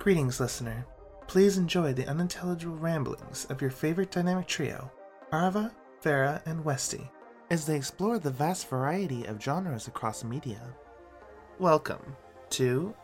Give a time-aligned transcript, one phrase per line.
[0.00, 0.86] Greetings, listener.
[1.26, 4.90] Please enjoy the unintelligible ramblings of your favorite dynamic trio,
[5.30, 5.70] Arva,
[6.02, 7.10] Farah, and Westy,
[7.50, 10.62] as they explore the vast variety of genres across media.
[11.58, 12.16] Welcome
[12.48, 12.94] to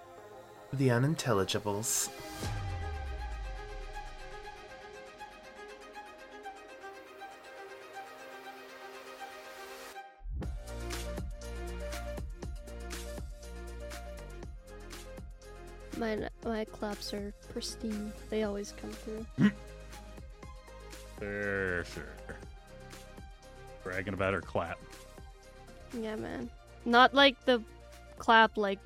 [0.73, 2.09] The Unintelligibles.
[15.99, 18.13] My my claps are pristine.
[18.29, 19.51] They always come through.
[21.19, 22.37] For sure.
[23.83, 24.79] Bragging about her clap.
[25.99, 26.51] Yeah, man.
[26.85, 27.63] Not like the
[28.19, 28.79] clap like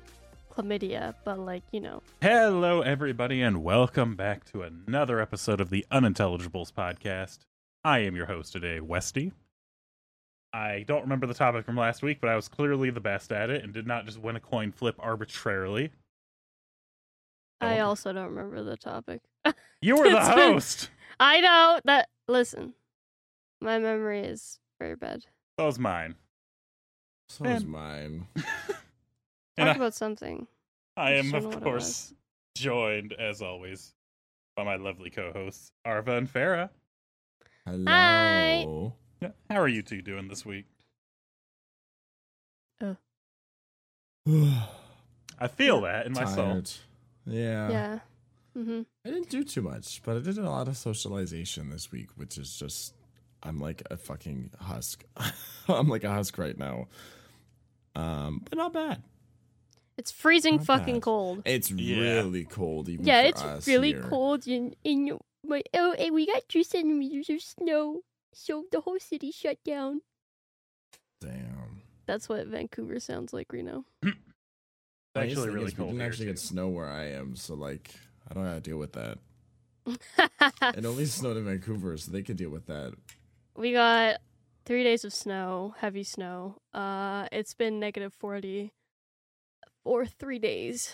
[0.53, 2.01] chlamydia, but like you know.
[2.21, 7.39] Hello, everybody, and welcome back to another episode of the Unintelligibles podcast.
[7.83, 9.33] I am your host today, Westy.
[10.53, 13.49] I don't remember the topic from last week, but I was clearly the best at
[13.49, 15.91] it and did not just win a coin flip arbitrarily.
[17.61, 19.21] I also don't remember the topic.
[19.81, 20.89] You were the It's been- host.
[21.19, 22.09] I know that.
[22.27, 22.73] Listen,
[23.59, 25.25] my memory is very bad.
[25.57, 26.15] That was mine.
[27.29, 28.27] So is And- mine.
[29.57, 30.47] And Talk I, about something.
[30.95, 32.13] I am, don't of it course,
[32.55, 33.93] joined, as always,
[34.55, 36.69] by my lovely co hosts, Arva and Farah.
[37.65, 38.93] Hello.
[39.21, 39.29] Yeah.
[39.49, 40.65] How are you two doing this week?
[44.27, 46.35] I feel that in my soul.
[46.53, 46.71] Tired.
[47.25, 47.69] Yeah.
[47.69, 47.99] Yeah.
[48.57, 48.81] Mm-hmm.
[49.05, 52.37] I didn't do too much, but I did a lot of socialization this week, which
[52.37, 52.93] is just
[53.43, 55.03] I'm like a fucking husk.
[55.67, 56.87] I'm like a husk right now.
[57.95, 59.01] Um, but not bad.
[59.97, 61.01] It's freezing Not fucking bad.
[61.03, 61.41] cold.
[61.45, 61.97] It's Yeah.
[61.99, 64.03] really cold even Yeah, for it's us really here.
[64.03, 68.01] cold and in my oh, and we got two centimeters of snow,
[68.33, 70.01] so the whole city shut down.
[71.19, 71.81] Damn.
[72.05, 73.85] That's what Vancouver sounds like, Reno.
[74.03, 74.30] It's I guess
[75.15, 75.89] actually the thing really is, cold.
[75.89, 76.31] We didn't actually too.
[76.31, 77.91] get snow where I am, so like
[78.29, 79.17] I don't gotta deal with that.
[80.77, 82.93] It only snowed in Vancouver, so they could deal with that.
[83.55, 84.17] we got
[84.65, 86.61] three days of snow, heavy snow.
[86.73, 88.73] Uh, it's been negative forty
[89.83, 90.93] for three days.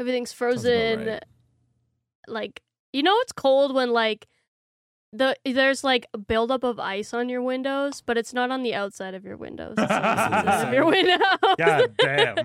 [0.00, 1.06] Everything's frozen.
[1.06, 1.24] right.
[2.28, 4.26] Like you know, it's cold when like
[5.16, 8.74] the there's like a buildup of ice on your windows, but it's not on the
[8.74, 9.74] outside of your windows.
[9.78, 11.18] It's on the of your window.
[11.58, 12.38] God damn.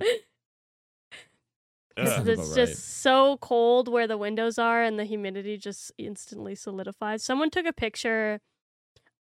[1.97, 2.27] It's, Ugh.
[2.29, 2.77] It's just right.
[2.77, 7.23] so cold where the windows are and the humidity just instantly solidifies.
[7.23, 8.39] Someone took a picture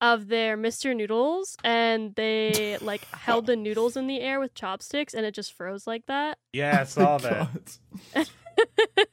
[0.03, 0.95] of their Mr.
[0.95, 5.55] Noodles and they like held the noodles in the air with chopsticks and it just
[5.55, 6.37] froze like that.
[6.53, 7.79] Yeah, I saw that.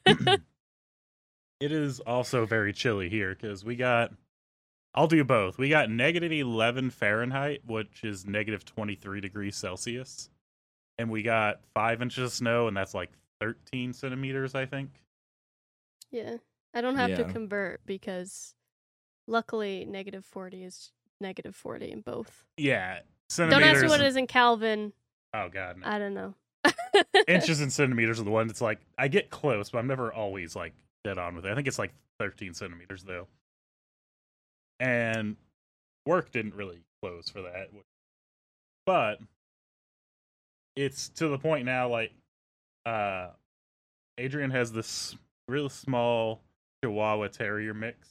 [1.60, 4.12] It is also very chilly here because we got.
[4.94, 5.58] I'll do both.
[5.58, 10.30] We got negative 11 Fahrenheit, which is negative 23 degrees Celsius.
[10.98, 13.10] And we got five inches of snow, and that's like
[13.40, 14.90] 13 centimeters, I think.
[16.10, 16.36] yeah.
[16.76, 18.54] I don't have to convert because
[19.28, 20.90] luckily negative 40 is
[21.20, 22.44] negative 40 in both.
[22.56, 22.98] Yeah.
[23.36, 24.92] Don't ask me what it is in Kelvin.
[25.32, 25.78] Oh, God.
[25.78, 25.86] No.
[25.86, 26.34] I don't know.
[27.28, 30.56] Inches and centimeters are the one that's like, I get close, but I'm never always
[30.56, 30.72] like
[31.04, 31.52] dead on with it.
[31.52, 33.28] I think it's like 13 centimeters, though.
[34.84, 35.36] And
[36.04, 37.70] work didn't really close for that.
[38.84, 39.18] But
[40.76, 42.12] it's to the point now, like,
[42.84, 43.28] uh,
[44.18, 45.16] Adrian has this
[45.48, 46.42] real small
[46.82, 48.10] Chihuahua Terrier mix.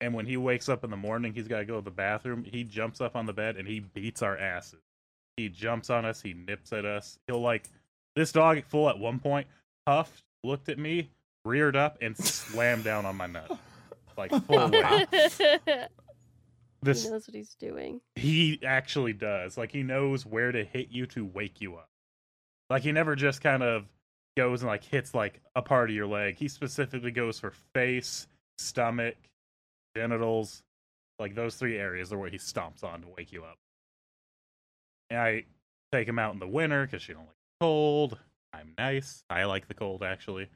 [0.00, 2.44] And when he wakes up in the morning, he's got to go to the bathroom.
[2.44, 4.80] He jumps up on the bed and he beats our asses.
[5.36, 6.22] He jumps on us.
[6.22, 7.18] He nips at us.
[7.26, 7.68] He'll like
[8.16, 9.48] this dog full at one point
[9.86, 11.10] huffed, looked at me,
[11.44, 13.58] reared up, and slammed down on my nut
[14.16, 15.08] like full weight.
[15.10, 15.86] he
[16.82, 18.00] This knows what he's doing.
[18.16, 19.56] he actually does.
[19.56, 21.88] Like he knows where to hit you to wake you up.
[22.70, 23.84] Like he never just kind of
[24.36, 26.36] goes and like hits like a part of your leg.
[26.36, 28.26] He specifically goes for face,
[28.58, 29.16] stomach,
[29.96, 30.62] genitals.
[31.18, 33.56] Like those three areas are where he stomps on to wake you up.
[35.10, 35.44] And I
[35.92, 38.18] take him out in the winter because she don't like the cold.
[38.52, 39.24] I'm nice.
[39.30, 40.48] I like the cold actually.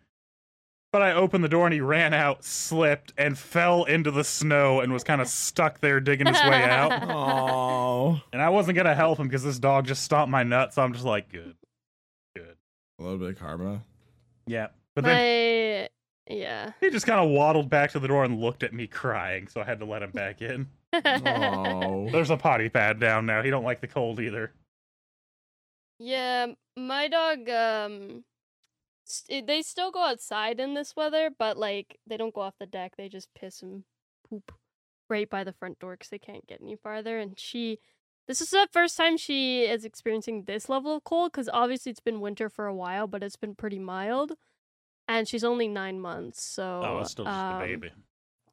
[0.91, 4.81] But I opened the door and he ran out, slipped, and fell into the snow
[4.81, 6.93] and was kind of stuck there digging his way out.
[7.11, 10.77] Oh, And I wasn't gonna help him because this dog just stomped my nuts.
[10.77, 11.57] So I'm just like, good,
[12.35, 12.57] good,
[12.99, 13.83] a little bit of karma.
[14.47, 14.69] yeah.
[14.95, 16.73] But then My yeah.
[16.81, 19.61] he just kind of waddled back to the door and looked at me crying, so
[19.61, 20.69] I had to let him back in.
[20.95, 23.43] Oh, There's a potty pad down now.
[23.43, 24.53] He don't like the cold either.
[25.99, 26.47] Yeah,
[26.77, 28.25] my dog um
[29.09, 32.67] st- they still go outside in this weather, but like they don't go off the
[32.67, 32.95] deck.
[32.97, 33.85] They just piss and
[34.29, 34.53] poop
[35.09, 37.79] right by the front door cuz they can't get any farther and she
[38.27, 42.01] this is the first time she is experiencing this level of cold cuz obviously it's
[42.01, 44.33] been winter for a while, but it's been pretty mild.
[45.11, 46.43] and she's only nine months.
[46.43, 47.91] So Oh, it's still just um, a baby.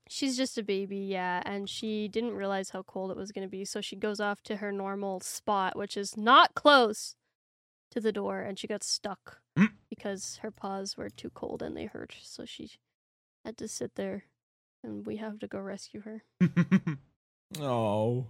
[0.07, 3.49] She's just a baby, yeah, and she didn't realize how cold it was going to
[3.51, 7.15] be, so she goes off to her normal spot, which is not close
[7.91, 9.71] to the door, and she got stuck Mm.
[9.89, 12.71] because her paws were too cold and they hurt, so she
[13.45, 14.25] had to sit there,
[14.83, 16.23] and we have to go rescue her.
[17.59, 18.25] Oh.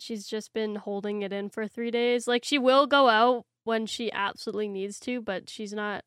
[0.00, 2.26] She's just been holding it in for three days.
[2.26, 6.04] Like she will go out when she absolutely needs to, but she's not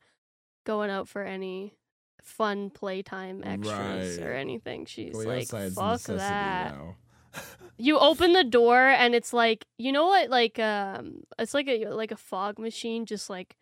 [0.66, 1.74] going out for any
[2.22, 4.86] fun playtime extras or anything.
[4.86, 6.76] She's Going like, fuck that.
[6.76, 6.96] now.
[7.80, 11.86] You open the door and it's like you know what like um it's like a
[11.90, 13.56] like a fog machine just like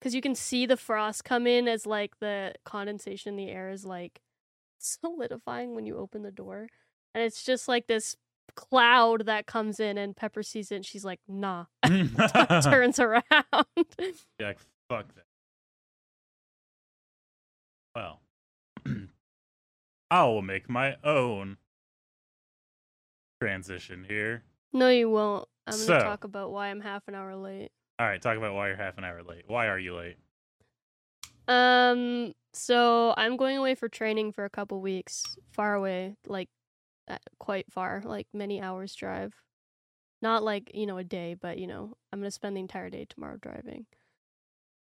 [0.00, 3.70] cuz you can see the frost come in as like the condensation in the air
[3.70, 4.20] is like
[4.78, 6.68] solidifying when you open the door
[7.14, 8.16] and it's just like this
[8.54, 11.66] cloud that comes in and Pepper sees it and she's like nah
[12.62, 14.58] turns around Yeah, like,
[14.88, 15.24] fuck that.
[17.94, 18.20] Well,
[20.10, 21.56] I will make my own
[23.40, 24.42] transition here.
[24.72, 28.06] no you won't I'm going to talk about why I'm half an hour late All
[28.06, 29.44] right, talk about why you're half an hour late.
[29.48, 30.16] Why are you late?
[31.48, 36.48] Um, so I'm going away for training for a couple weeks, far away, like
[37.08, 39.34] uh, quite far, like many hours drive.
[40.22, 42.90] Not like, you know, a day, but you know, I'm going to spend the entire
[42.90, 43.86] day tomorrow driving.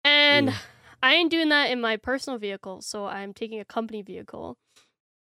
[0.05, 0.55] And Ooh.
[1.03, 4.59] I ain't doing that in my personal vehicle, so I'm taking a company vehicle.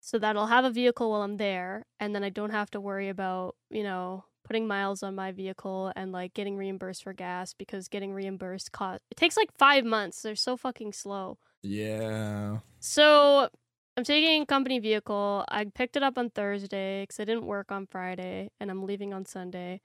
[0.02, 2.82] So that I'll have a vehicle while I'm there, and then I don't have to
[2.82, 7.54] worry about, you know, putting miles on my vehicle and like getting reimbursed for gas
[7.54, 10.22] because getting reimbursed cost it takes like five months.
[10.22, 11.38] They're so fucking slow.
[11.64, 12.58] Yeah.
[12.82, 13.48] So
[13.96, 15.46] I'm taking a company vehicle.
[15.48, 19.14] I picked it up on Thursday because I didn't work on Friday, and I'm leaving
[19.14, 19.80] on Sunday.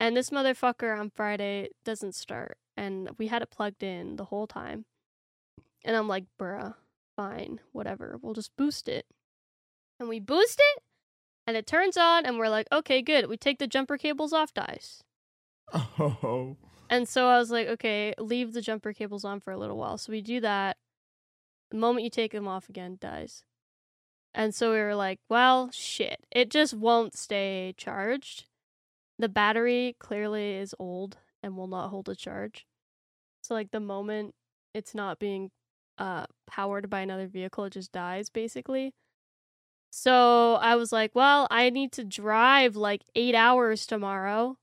[0.00, 4.48] And this motherfucker on Friday doesn't start, and we had it plugged in the whole
[4.48, 4.84] time.
[5.84, 6.74] And I'm like, bruh,
[7.14, 8.18] fine, whatever.
[8.20, 9.06] We'll just boost it.
[10.00, 10.81] And we boost it,
[11.46, 13.28] and it turns on, and we're like, okay, good.
[13.28, 15.02] We take the jumper cables off, dies.
[15.72, 16.56] Oh.
[16.90, 19.96] And so I was like, okay, leave the jumper cables on for a little while.
[19.96, 20.76] So we do that.
[21.70, 23.44] The moment you take them off again, dies.
[24.34, 26.18] And so we were like, well, shit.
[26.30, 28.44] It just won't stay charged.
[29.18, 32.66] The battery clearly is old and will not hold a charge.
[33.42, 34.34] So like the moment
[34.74, 35.50] it's not being
[35.98, 38.94] uh powered by another vehicle, it just dies basically.
[39.94, 44.56] So I was like, well, I need to drive like 8 hours tomorrow.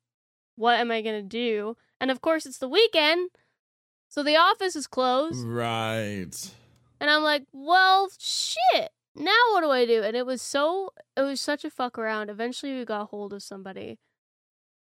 [0.56, 1.78] What am I going to do?
[2.02, 3.30] And of course, it's the weekend.
[4.08, 5.46] So the office is closed.
[5.46, 6.34] Right.
[7.00, 8.90] And I'm like, well, shit.
[9.16, 10.02] Now what do I do?
[10.02, 12.32] And it was so, it was such a fuck around.
[12.32, 14.00] Eventually, we got hold of somebody.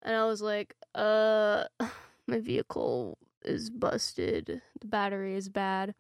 [0.03, 1.67] And I was like, uh,
[2.27, 4.61] my vehicle is busted.
[4.81, 5.95] The battery is bad.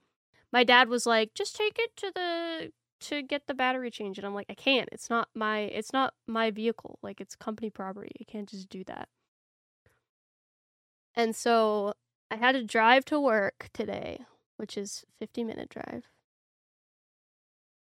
[0.53, 4.19] My dad was like, just take it to the, to get the battery changed.
[4.19, 4.88] And I'm like, I can't.
[4.93, 6.99] It's not my, it's not my vehicle.
[7.02, 8.12] Like, it's company property.
[8.20, 9.08] I can't just do that.
[11.14, 11.94] And so
[12.31, 14.20] I had to drive to work today,
[14.56, 16.04] which is 50 minute drive.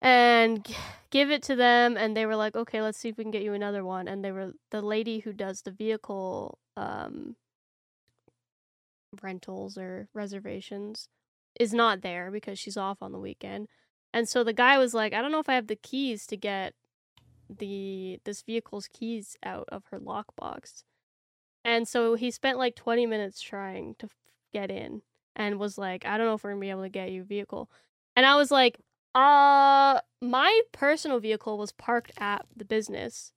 [0.01, 0.65] And
[1.09, 3.41] give it to them and they were like, "Okay, let's see if we can get
[3.41, 7.35] you another one." And they were the lady who does the vehicle um
[9.21, 11.09] rentals or reservations
[11.59, 13.67] is not there because she's off on the weekend.
[14.18, 16.36] And so the guy was like, "I don't know if I have the keys to
[16.36, 16.74] get
[17.47, 20.83] the this vehicle's keys out of her lockbox."
[21.64, 24.09] And so he spent like 20 minutes trying to
[24.52, 25.04] get in
[25.36, 27.21] and was like, I don't know if we're going to be able to get you
[27.21, 27.69] a vehicle.
[28.16, 28.80] And I was like,
[29.14, 33.33] uh, my personal vehicle was parked at the business,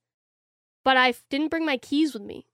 [0.83, 2.47] but I didn't bring my keys with me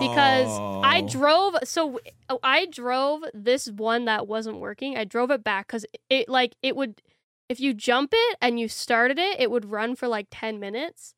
[0.00, 0.48] because
[0.84, 1.08] I Oh.
[1.08, 1.54] drove.
[1.64, 2.00] So
[2.42, 4.96] I drove this one that wasn't working.
[4.96, 7.00] I drove it back because it like it would,
[7.48, 11.14] if you jump it and you started it, it would run for like 10 minutes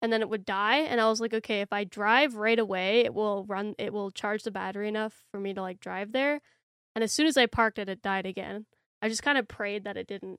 [0.00, 3.00] and then it would die and i was like okay if i drive right away
[3.00, 6.40] it will run it will charge the battery enough for me to like drive there
[6.94, 8.64] and as soon as i parked it it died again
[9.02, 10.38] i just kind of prayed that it didn't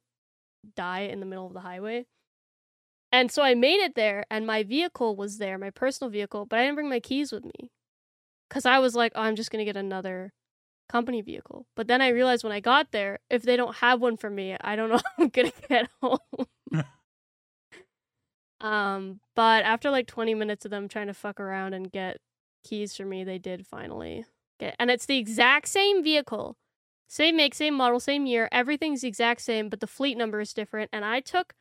[0.76, 2.06] die in the middle of the highway
[3.12, 6.60] and so i made it there and my vehicle was there my personal vehicle but
[6.60, 7.72] i didn't bring my keys with me
[8.48, 10.34] because i was like oh i'm just going to get another
[10.90, 14.18] company vehicle but then i realized when i got there if they don't have one
[14.18, 16.48] for me i don't know how i'm going to get home
[18.62, 22.18] Um, but after like 20 minutes of them trying to fuck around and get
[22.64, 24.26] keys for me, they did finally
[24.60, 24.76] get.
[24.80, 26.58] And it's the exact same vehicle,
[27.08, 28.50] same make, same model, same year.
[28.52, 30.90] Everything's the exact same, but the fleet number is different.
[30.92, 31.54] And I took,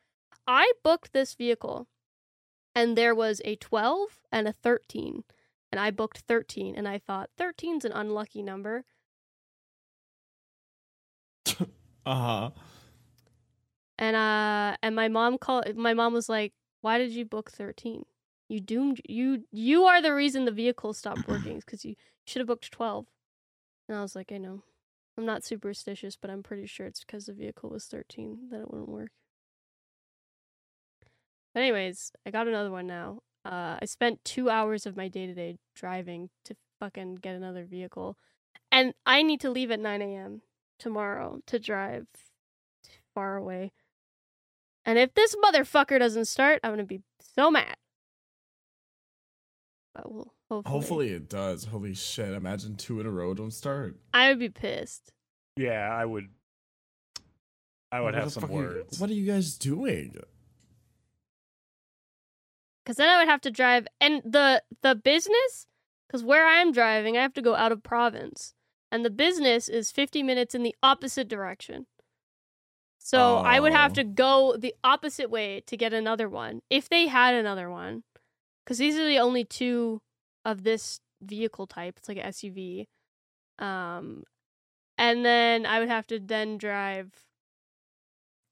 [0.49, 1.89] I booked this vehicle,
[2.75, 5.25] and there was a 12 and a 13,
[5.71, 8.85] and I booked 13, and I thought 13's an unlucky number.
[12.07, 12.51] Uh huh.
[13.99, 18.05] And uh and my mom called my mom was like, "Why did you book 13?
[18.49, 22.47] You doomed you you are the reason the vehicle stopped working cuz you should have
[22.47, 23.09] booked 12."
[23.89, 24.65] And I was like, "I know.
[25.19, 28.71] I'm not superstitious, but I'm pretty sure it's because the vehicle was 13 that it
[28.71, 29.13] wouldn't work."
[31.55, 33.21] But anyways, I got another one now.
[33.45, 38.17] Uh I spent 2 hours of my day-to-day driving to fucking get another vehicle.
[38.71, 40.43] And I need to leave at 9 a.m.
[40.79, 42.07] tomorrow to drive
[43.15, 43.73] far away.
[44.85, 47.01] And if this motherfucker doesn't start, I'm gonna be
[47.37, 47.77] so mad.
[49.95, 50.73] But we'll hopefully.
[50.73, 51.65] Hopefully it does.
[51.65, 52.33] Holy shit!
[52.33, 53.97] Imagine two in a row don't start.
[54.15, 55.13] I would be pissed.
[55.57, 56.29] Yeah, I would.
[57.91, 59.01] I would What have some fuck you- words.
[59.01, 60.17] what are you guys doing?
[62.89, 65.69] Cause then I would have to drive and the the business,
[66.11, 68.55] cause where I'm driving, I have to go out of province.
[68.91, 71.87] And the business is 50 minutes in the opposite direction.
[72.99, 73.95] So I would have Oh.
[73.97, 78.05] to go the opposite way to get another one if they had another one.
[78.65, 80.03] Because these are the only two
[80.47, 81.97] of this vehicle type.
[81.99, 82.89] It's like an SUV.
[83.59, 84.25] Um,
[84.99, 87.27] and then I would have to then drive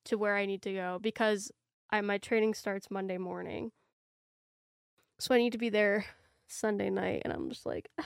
[0.06, 1.52] to where I need to go because
[1.90, 3.72] I my training starts Monday morning.
[5.18, 6.04] So I need to be there
[6.48, 8.04] Sunday night, and I'm just like, uh,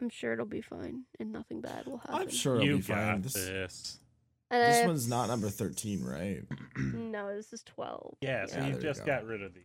[0.00, 2.14] I'm sure it'll be fine, and nothing bad will happen.
[2.14, 3.20] I'm sure it'll you be fine.
[3.22, 3.98] This, this.
[4.50, 6.42] This one's not number thirteen, right?
[6.78, 8.14] No, this is twelve.
[8.20, 9.06] yeah, so Yeah, you there you just go.
[9.06, 9.60] got rid of the.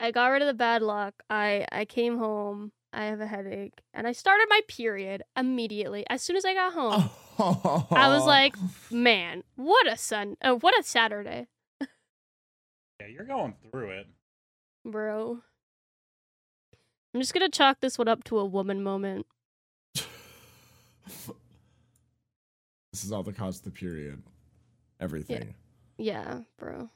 [0.00, 1.14] I got rid of the bad luck.
[1.28, 2.72] I I came home.
[2.92, 6.72] I have a headache, and I started my period immediately as soon as I got
[6.74, 7.08] home.
[7.90, 8.54] I was like,
[8.90, 10.36] man, what a sun!
[10.42, 11.46] Uh, what a Saturday,
[11.80, 14.06] Yeah, you're going through it.
[14.84, 15.38] bro.
[17.14, 19.26] I'm just gonna chalk this one up to a woman moment.
[22.92, 24.22] this is all the cause of the period.
[25.00, 25.54] Everything.
[25.98, 26.90] Yeah, bro.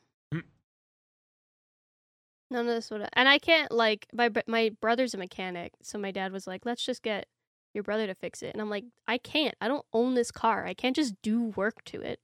[2.51, 6.13] None of this would, and I can't like my my brother's a mechanic, so my
[6.13, 7.27] dad was like, "Let's just get
[7.75, 9.55] your brother to fix it," and I'm like, "I can't.
[9.61, 10.65] I don't own this car.
[10.65, 12.21] I can't just do work to it.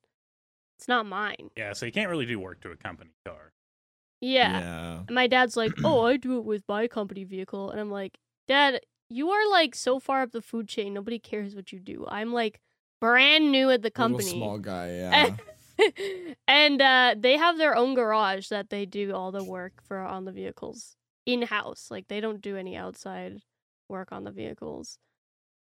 [0.78, 3.52] It's not mine." Yeah, so you can't really do work to a company car.
[4.20, 4.60] Yeah.
[4.60, 5.02] Yeah.
[5.10, 8.80] My dad's like, "Oh, I do it with my company vehicle," and I'm like, "Dad,
[9.08, 10.94] you are like so far up the food chain.
[10.94, 12.06] Nobody cares what you do.
[12.08, 12.60] I'm like
[13.00, 14.86] brand new at the company." Little small guy.
[14.98, 15.36] Yeah.
[16.48, 20.24] and uh, they have their own garage that they do all the work for on
[20.24, 21.88] the vehicles in house.
[21.90, 23.40] Like they don't do any outside
[23.88, 24.98] work on the vehicles.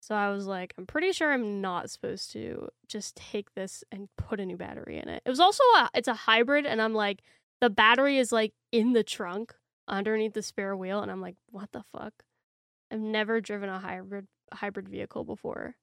[0.00, 4.08] So I was like, I'm pretty sure I'm not supposed to just take this and
[4.16, 5.22] put a new battery in it.
[5.24, 7.22] It was also a it's a hybrid, and I'm like,
[7.60, 9.54] the battery is like in the trunk
[9.88, 12.12] underneath the spare wheel, and I'm like, what the fuck?
[12.90, 15.74] I've never driven a hybrid hybrid vehicle before.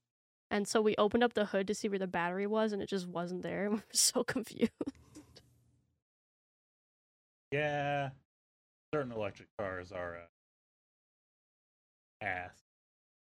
[0.53, 2.87] And so we opened up the hood to see where the battery was, and it
[2.87, 3.69] just wasn't there.
[3.71, 4.71] We were so confused.
[7.51, 8.09] Yeah,
[8.93, 10.17] certain electric cars are
[12.21, 12.51] uh, ass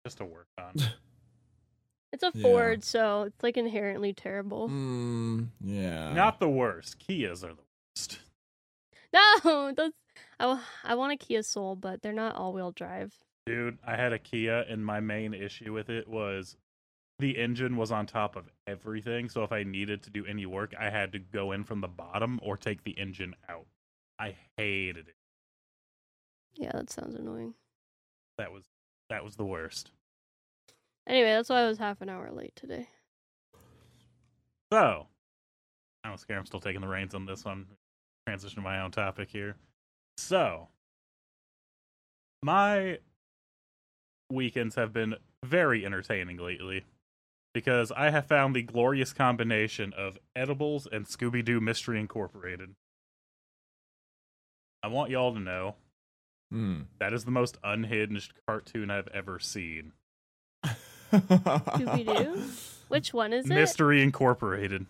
[0.05, 0.73] just to work on.
[2.13, 2.43] It's a Yeah.
[2.43, 4.69] Ford, so it's like inherently terrible.
[4.69, 6.13] Mm, yeah.
[6.13, 6.97] Not the worst.
[6.97, 8.19] Kias are the worst.
[9.11, 9.91] No, those
[10.39, 13.13] I, I want a Kia Soul, but they're not all-wheel drive.
[13.45, 16.55] Dude, I had a Kia, and my main issue with it was
[17.19, 19.29] the engine was on top of everything.
[19.29, 21.87] So if I needed to do any work, I had to go in from the
[21.87, 23.65] bottom or take the engine out.
[24.19, 25.15] I hated it.
[26.55, 27.53] Yeah, that sounds annoying.
[28.37, 28.63] That was
[29.09, 29.91] that was the worst.
[31.07, 32.89] Anyway, that's why I was half an hour late today.
[34.73, 35.07] So,
[36.03, 36.39] I don't scare.
[36.39, 37.67] I'm still taking the reins on this one.
[38.27, 39.55] Transition to my own topic here.
[40.17, 40.69] So,
[42.41, 42.97] my
[44.31, 46.83] weekends have been very entertaining lately
[47.55, 52.75] because I have found the glorious combination of edibles and Scooby Doo Mystery Incorporated.
[54.83, 55.75] I want y'all to know
[56.53, 56.85] Mm.
[56.99, 59.93] that is the most unhinged cartoon I've ever seen.
[61.13, 62.43] Scooby-Doo?
[62.89, 63.53] Which one is it?
[63.53, 64.85] Mystery Incorporated.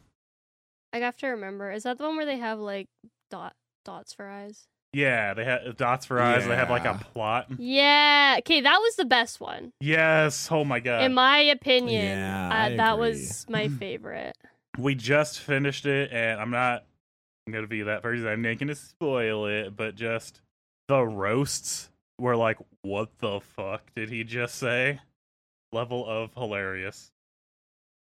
[0.91, 1.71] I have to remember.
[1.71, 2.87] Is that the one where they have like
[3.29, 3.53] dot
[3.85, 4.65] dots for eyes?
[4.95, 6.47] Yeah, they had dots for eyes.
[6.47, 7.47] They had like a plot.
[7.57, 8.37] Yeah.
[8.39, 9.73] Okay, that was the best one.
[9.81, 10.47] Yes.
[10.49, 11.03] Oh my god.
[11.03, 14.37] In my opinion, Yeah, uh, that was my favorite.
[14.77, 16.85] we just finished it, and I'm not
[17.45, 18.25] I'm gonna be that person.
[18.25, 20.39] I'm not gonna spoil it, but just
[20.87, 25.01] the roasts were like, "What the fuck did he just say?"
[25.73, 27.11] Level of hilarious.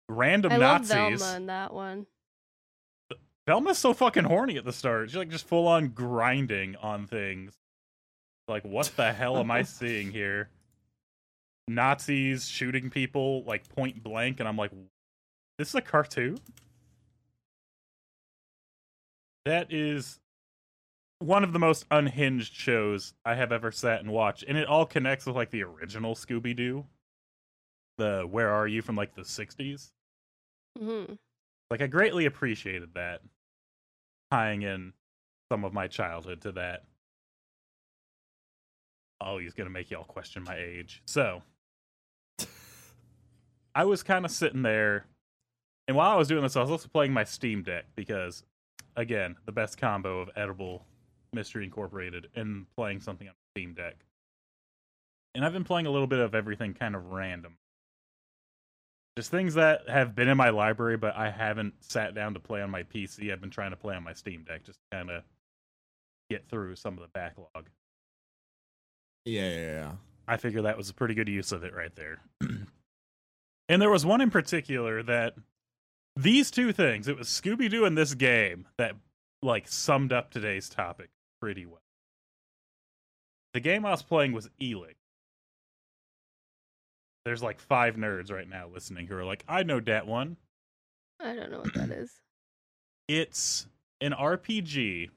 [0.08, 1.20] Random I love Nazis.
[1.20, 2.06] Velma in that one.
[3.48, 5.08] Velma's so fucking horny at the start.
[5.08, 7.54] She's like just full on grinding on things.
[8.46, 10.50] Like, what the hell am I seeing here?
[11.66, 14.70] Nazis shooting people like point blank, and I'm like,
[15.56, 16.38] this is a cartoon.
[19.46, 20.20] That is
[21.20, 24.84] one of the most unhinged shows I have ever sat and watched, and it all
[24.84, 26.84] connects with like the original Scooby Doo,
[27.96, 29.92] the Where Are You from like the '60s.
[30.78, 31.14] Mm-hmm.
[31.70, 33.22] Like I greatly appreciated that,
[34.30, 34.92] tying in
[35.50, 36.84] some of my childhood to that.
[39.20, 41.02] Oh, he's gonna make y'all question my age.
[41.06, 41.42] So,
[43.74, 45.06] I was kind of sitting there,
[45.86, 48.42] and while I was doing this, I was also playing my Steam Deck because,
[48.96, 50.84] again, the best combo of edible
[51.32, 53.96] Mystery Incorporated and playing something on Steam Deck.
[55.34, 57.58] And I've been playing a little bit of everything kind of random.
[59.18, 62.62] Just things that have been in my library, but I haven't sat down to play
[62.62, 63.32] on my PC.
[63.32, 65.24] I've been trying to play on my Steam Deck just to kind of
[66.30, 67.68] get through some of the backlog.
[69.24, 69.92] Yeah, yeah, yeah.
[70.28, 72.20] I figure that was a pretty good use of it right there.
[73.68, 75.34] and there was one in particular that
[76.14, 78.92] these two things, it was Scooby Doo and this game that
[79.42, 81.10] like summed up today's topic
[81.40, 81.82] pretty well.
[83.52, 84.94] The game I was playing was Elex.
[87.28, 90.38] There's like five nerds right now listening who are like, I know that one.
[91.20, 92.10] I don't know what that is.
[93.06, 93.66] It's
[94.00, 95.10] an RPG.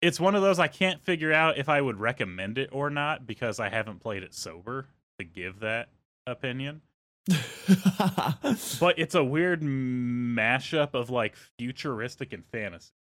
[0.00, 3.26] It's one of those I can't figure out if I would recommend it or not
[3.26, 4.86] because I haven't played it sober
[5.18, 5.88] to give that
[6.24, 6.82] opinion.
[8.78, 12.92] But it's a weird mashup of like futuristic and fantasy.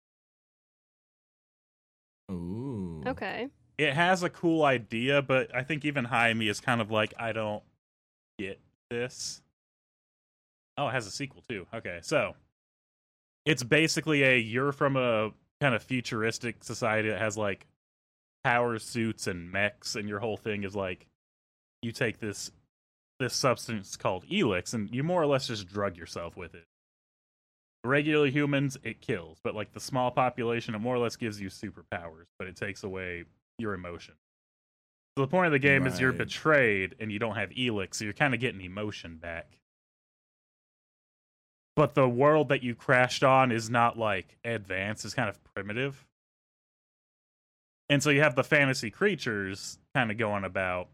[2.33, 3.02] Ooh.
[3.07, 3.49] Okay.
[3.78, 7.33] It has a cool idea, but I think even Jaime is kind of like, I
[7.33, 7.62] don't
[8.38, 8.59] get
[8.90, 9.42] this.
[10.78, 11.66] Oh, it has a sequel too.
[11.75, 12.35] Okay, so
[13.45, 15.30] it's basically a you're from a
[15.61, 17.66] kind of futuristic society that has like
[18.45, 21.06] power suits and mechs, and your whole thing is like
[21.83, 22.50] you take this
[23.18, 26.64] this substance called Elex, and you more or less just drug yourself with it.
[27.85, 31.48] Regular humans, it kills, but like the small population, it more or less gives you
[31.48, 33.24] superpowers, but it takes away
[33.59, 34.14] your emotion.
[35.16, 38.05] So the point of the game is you're betrayed and you don't have Elex, so
[38.05, 39.59] you're kind of getting emotion back.
[41.75, 46.07] But the world that you crashed on is not like advanced, it's kind of primitive.
[47.88, 50.88] And so you have the fantasy creatures kind of going about.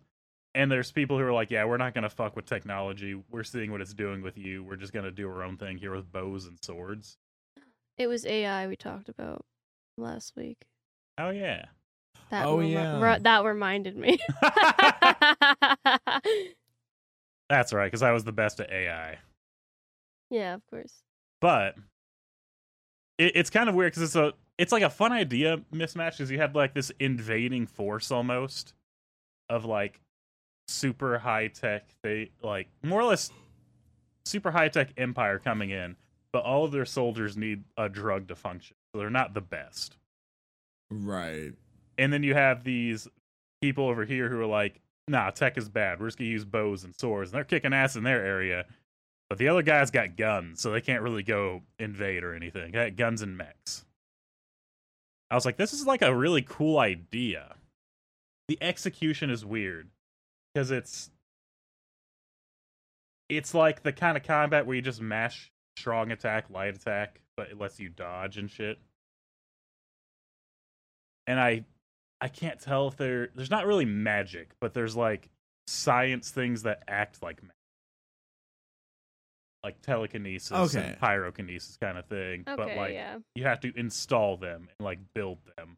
[0.55, 3.20] And there's people who are like, yeah, we're not going to fuck with technology.
[3.31, 4.62] We're seeing what it's doing with you.
[4.62, 7.16] We're just going to do our own thing here with bows and swords.
[7.96, 9.46] It was AI we talked about
[9.96, 10.66] last week.
[11.16, 11.66] Oh, yeah.
[12.33, 13.01] That Oh, remi- yeah.
[13.01, 14.18] re- that reminded me.
[17.49, 19.18] That's right, because I was the best at AI.
[20.31, 21.03] yeah, of course.
[21.40, 21.77] but
[23.18, 26.31] it, it's kind of weird because it's a it's like a fun idea mismatch because
[26.31, 28.73] you have like this invading force almost
[29.51, 30.01] of like
[30.68, 33.31] super high tech they like more or less
[34.25, 35.97] super high tech empire coming in
[36.33, 39.97] but all of their soldiers need a drug to function so they're not the best
[40.90, 41.53] Right.
[42.02, 43.06] And then you have these
[43.60, 46.00] people over here who are like nah tech is bad.
[46.00, 48.66] We're just gonna use bows and swords and they're kicking ass in their area.
[49.28, 52.72] But the other guys got guns so they can't really go invade or anything.
[52.72, 53.84] They got guns and mechs.
[55.30, 57.54] I was like this is like a really cool idea.
[58.48, 59.88] The execution is weird
[60.52, 61.08] because it's
[63.28, 67.48] it's like the kind of combat where you just mash strong attack light attack but
[67.48, 68.78] it lets you dodge and shit.
[71.28, 71.64] And i
[72.22, 75.28] i can't tell if there there's not really magic but there's like
[75.66, 77.56] science things that act like magic
[79.64, 80.80] like telekinesis Okay.
[80.88, 83.18] and pyrokinesis kind of thing Okay, but like yeah.
[83.35, 85.76] you have to install them and like build them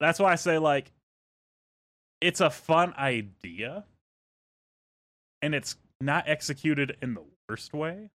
[0.00, 0.90] that's why i say like
[2.20, 3.84] it's a fun idea
[5.42, 8.10] and it's not executed in the worst way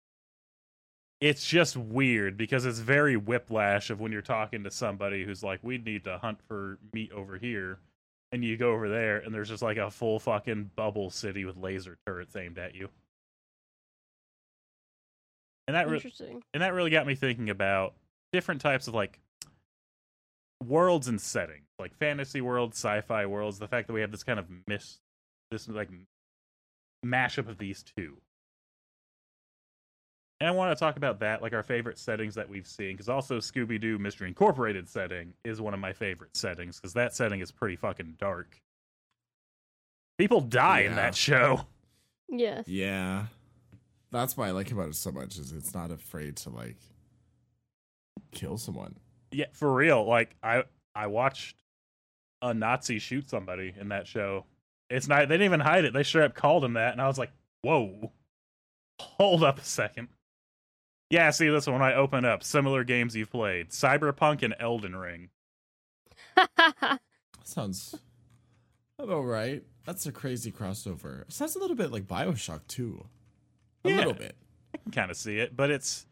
[1.20, 5.60] it's just weird because it's very whiplash of when you're talking to somebody who's like
[5.64, 7.80] we need to hunt for meat over here
[8.32, 11.58] and you go over there and there's just like a full fucking bubble city with
[11.58, 12.90] laser turrets aimed at you.
[15.68, 16.00] And that re-
[16.54, 17.94] and that really got me thinking about
[18.32, 19.20] different types of like
[20.66, 24.40] worlds and settings like fantasy worlds sci-fi worlds the fact that we have this kind
[24.40, 24.98] of miss
[25.52, 25.90] this like
[27.06, 28.18] mashup of these two
[30.40, 33.10] and i want to talk about that like our favorite settings that we've seen because
[33.10, 37.52] also scooby-doo mystery incorporated setting is one of my favorite settings because that setting is
[37.52, 38.60] pretty fucking dark
[40.18, 41.62] people die in that show
[42.30, 42.68] Yes.
[42.68, 43.28] Yeah.
[44.12, 46.76] That's why I like about it so much is it's not afraid to like
[48.32, 48.96] kill someone.
[49.32, 51.56] yeah for real like i i watched
[52.42, 54.46] a Nazi shoot somebody in that show.
[54.90, 55.28] It's not.
[55.28, 55.94] They didn't even hide it.
[55.94, 57.32] They straight up called him that, and I was like,
[57.64, 58.12] "Whoa,
[59.00, 60.08] hold up a second.
[61.10, 61.82] Yeah, see this one.
[61.82, 65.30] I open up similar games you've played: Cyberpunk and Elden Ring.
[67.44, 67.96] Sounds
[69.00, 69.64] about right.
[69.86, 71.24] That's a crazy crossover.
[71.32, 73.06] Sounds a little bit like Bioshock too.
[73.86, 73.98] A Yeah.
[73.98, 74.36] little bit.
[74.74, 76.06] I can kind of see it, but it's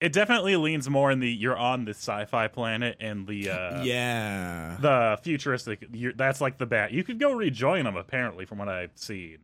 [0.00, 4.78] it definitely leans more in the you're on the sci-fi planet and the uh, yeah.
[4.80, 5.84] the futuristic.
[5.92, 6.92] You're, that's like the bat.
[6.92, 9.38] You could go rejoin them apparently, from what I've seen,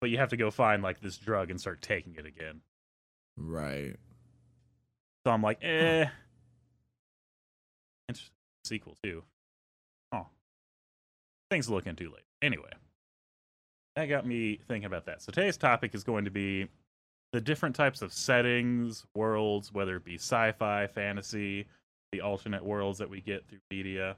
[0.00, 2.62] but you have to go find like this drug and start taking it again.
[3.36, 3.96] Right.
[5.26, 6.06] So I'm like, eh.
[8.08, 8.32] Interesting
[8.64, 9.22] sequel too.
[10.12, 10.26] Oh,
[11.50, 12.22] things to look into later.
[12.42, 12.70] Anyway,
[13.96, 15.22] that got me thinking about that.
[15.22, 16.68] So today's topic is going to be
[17.32, 21.66] the different types of settings, worlds, whether it be sci-fi, fantasy,
[22.12, 24.16] the alternate worlds that we get through media.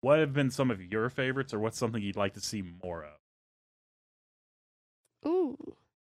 [0.00, 3.04] What have been some of your favorites, or what's something you'd like to see more
[3.04, 5.30] of?
[5.30, 5.56] Ooh.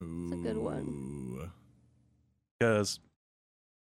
[0.01, 1.53] It's a good one.
[2.65, 2.99] Because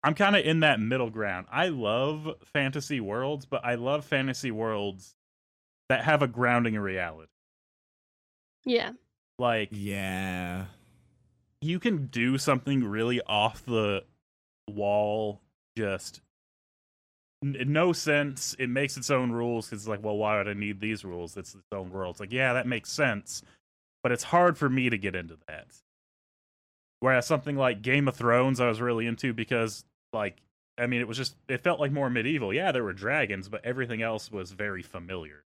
[0.03, 1.47] I'm kind of in that middle ground.
[1.51, 5.15] I love fantasy worlds, but I love fantasy worlds
[5.89, 7.29] that have a grounding in reality.
[8.65, 8.93] Yeah.
[9.39, 10.67] Like Yeah.
[11.61, 14.05] you can do something really off the
[14.69, 15.41] wall,
[15.77, 16.21] just
[17.45, 18.57] n- no sense.
[18.59, 21.37] It makes its own rules because it's like, well, why would I need these rules?
[21.37, 22.15] It's its own world.
[22.15, 23.43] It's like, yeah, that makes sense,
[24.03, 25.67] but it's hard for me to get into that.
[27.03, 30.37] Whereas something like Game of Thrones, I was really into because, like,
[30.79, 32.55] I mean, it was just it felt like more medieval.
[32.55, 35.43] Yeah, there were dragons, but everything else was very familiar.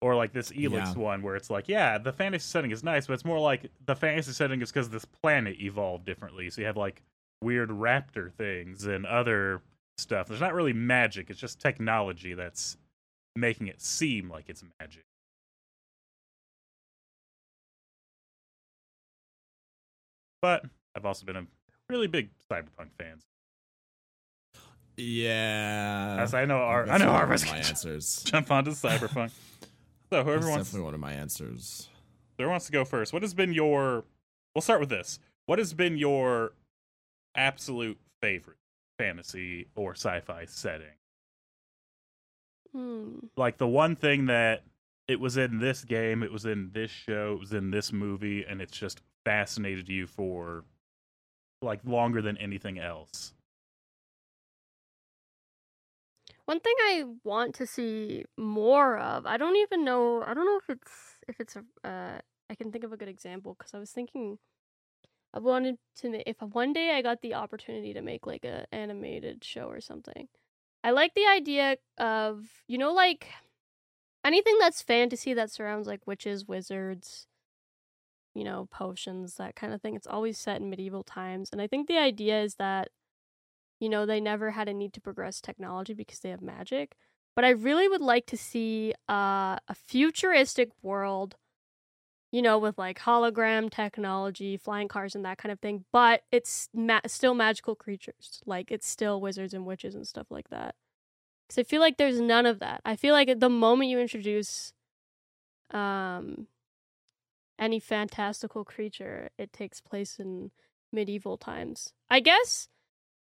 [0.00, 0.94] Or like this Elex Yeah.
[0.94, 3.94] one where it's like, yeah, the fantasy setting is nice, but it's more like the
[3.94, 6.50] fantasy setting is because this planet evolved differently.
[6.50, 7.02] So you have like
[7.42, 9.62] weird raptor things and other
[9.96, 10.26] stuff.
[10.26, 12.76] There's not really magic, it's just technology that's
[13.36, 15.04] making it seem like it's magic.
[20.46, 21.44] But I've also been a
[21.90, 23.18] really big cyberpunk fan.
[24.96, 26.18] Yeah.
[26.20, 28.22] As I know, our, I That's know one our my answers.
[28.26, 29.32] jump onto cyberpunk.
[30.08, 31.88] So whoever That's wants, definitely one of my answers.
[32.38, 34.04] whoever wants to go first, what has been your?
[34.54, 35.18] We'll start with this.
[35.46, 36.52] What has been your
[37.34, 38.58] absolute favorite
[39.00, 40.94] fantasy or sci-fi setting?
[42.72, 43.16] Hmm.
[43.36, 44.62] Like the one thing that
[45.08, 48.44] it was in this game, it was in this show, it was in this movie,
[48.48, 50.64] and it's just fascinated you for
[51.60, 53.34] like longer than anything else.
[56.44, 60.22] One thing I want to see more of, I don't even know.
[60.22, 60.92] I don't know if it's
[61.26, 61.64] if it's a.
[61.86, 64.38] Uh, I can think of a good example because I was thinking,
[65.34, 68.66] I wanted to ma- if one day I got the opportunity to make like a
[68.70, 70.28] animated show or something.
[70.84, 73.26] I like the idea of you know like
[74.24, 77.26] anything that's fantasy that surrounds like witches, wizards,
[78.36, 79.96] you know, potions, that kind of thing.
[79.96, 82.90] It's always set in medieval times, and I think the idea is that
[83.80, 86.96] you know, they never had a need to progress technology because they have magic.
[87.34, 91.36] But I really would like to see uh, a futuristic world,
[92.32, 95.84] you know, with like hologram technology, flying cars, and that kind of thing.
[95.92, 98.42] But it's ma- still magical creatures.
[98.46, 100.74] Like it's still wizards and witches and stuff like that.
[101.46, 102.80] Because I feel like there's none of that.
[102.84, 104.72] I feel like the moment you introduce
[105.70, 106.46] um,
[107.58, 110.50] any fantastical creature, it takes place in
[110.92, 111.92] medieval times.
[112.10, 112.68] I guess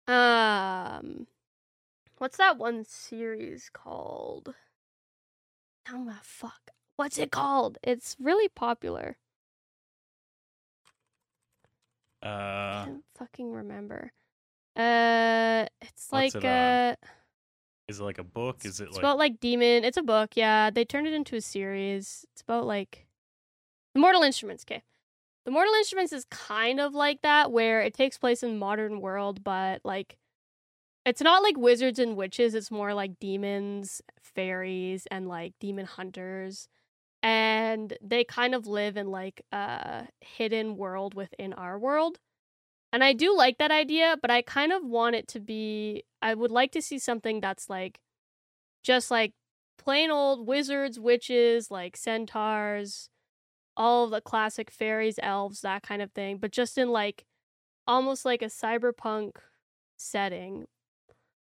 [0.07, 1.27] um,
[2.19, 4.55] what's that one series called?
[5.91, 6.71] Oh my fuck!
[6.97, 7.79] What's it called?
[7.83, 9.17] It's really popular.
[12.23, 14.13] I Uh, can't fucking remember.
[14.77, 16.95] Uh, it's like it uh,
[17.89, 18.65] is it like a book?
[18.65, 19.85] Is it it's like about like demon.
[19.85, 20.31] It's a book.
[20.37, 22.25] Yeah, they turned it into a series.
[22.33, 23.07] It's about like
[23.99, 24.65] the Mortal Instruments.
[24.65, 24.83] Okay,
[25.45, 29.43] the Mortal Instruments is kind of like that, where it takes place in modern world,
[29.43, 30.17] but like
[31.05, 32.55] it's not like wizards and witches.
[32.55, 36.69] It's more like demons, fairies, and like demon hunters,
[37.25, 42.21] and they kind of live in like a hidden world within our world.
[42.93, 46.05] And I do like that idea, but I kind of want it to be.
[46.23, 47.99] I would like to see something that's like
[48.85, 49.33] just like
[49.77, 53.11] plain old wizards, witches, like centaurs,
[53.79, 57.25] all of the classic fairies, elves, that kind of thing, but just in like
[57.87, 59.37] almost like a cyberpunk
[59.97, 60.67] setting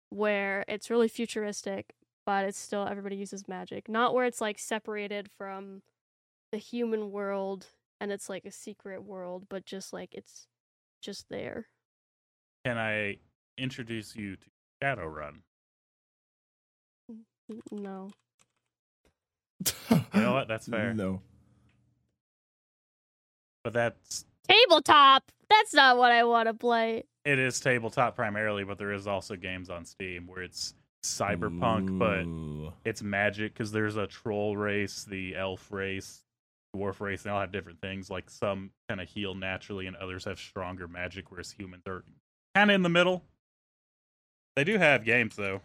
[0.08, 3.88] where it's really futuristic, but it's still everybody uses magic.
[3.88, 5.82] Not where it's like separated from
[6.50, 7.66] the human world
[8.00, 10.46] and it's like a secret world, but just like it's
[11.02, 11.66] just there.
[12.64, 13.18] can I
[13.58, 14.46] introduce you to
[14.82, 15.42] Shadowrun?
[17.70, 18.10] No.
[19.90, 20.48] You know what?
[20.48, 20.94] That's fair.
[20.94, 21.20] No.
[23.64, 25.32] But that's Tabletop.
[25.50, 27.04] That's not what I want to play.
[27.24, 32.24] it is tabletop primarily, but there is also games on Steam where it's cyberpunk, but
[32.88, 36.22] it's magic because there's a troll race, the elf race,
[36.76, 38.10] dwarf race, and they all have different things.
[38.10, 42.04] Like some kind of heal naturally, and others have stronger magic, whereas humans are
[42.54, 43.22] kind of in the middle.
[44.56, 45.60] They do have games though.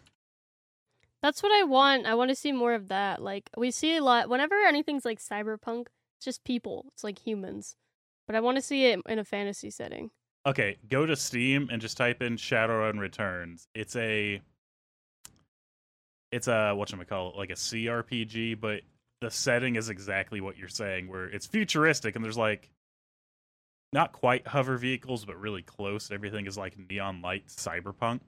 [1.21, 2.05] That's what I want.
[2.05, 3.21] I want to see more of that.
[3.21, 6.85] Like we see a lot whenever anything's like cyberpunk, it's just people.
[6.93, 7.75] It's like humans.
[8.29, 10.11] But I want to see it in a fantasy setting.
[10.45, 13.67] Okay, go to Steam and just type in Shadowrun Returns.
[13.73, 14.39] It's a
[16.31, 18.81] it's a what call it, like a CRPG, but
[19.21, 22.69] the setting is exactly what you're saying, where it's futuristic and there's like
[23.93, 26.11] not quite hover vehicles, but really close.
[26.11, 28.19] Everything is like neon light cyberpunk.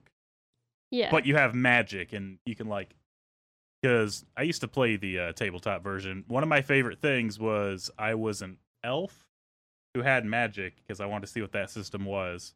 [0.90, 1.12] Yeah.
[1.12, 2.96] But you have magic and you can like
[3.80, 6.24] because I used to play the uh, tabletop version.
[6.26, 9.28] One of my favorite things was I was an elf
[9.94, 12.54] who had magic because I wanted to see what that system was.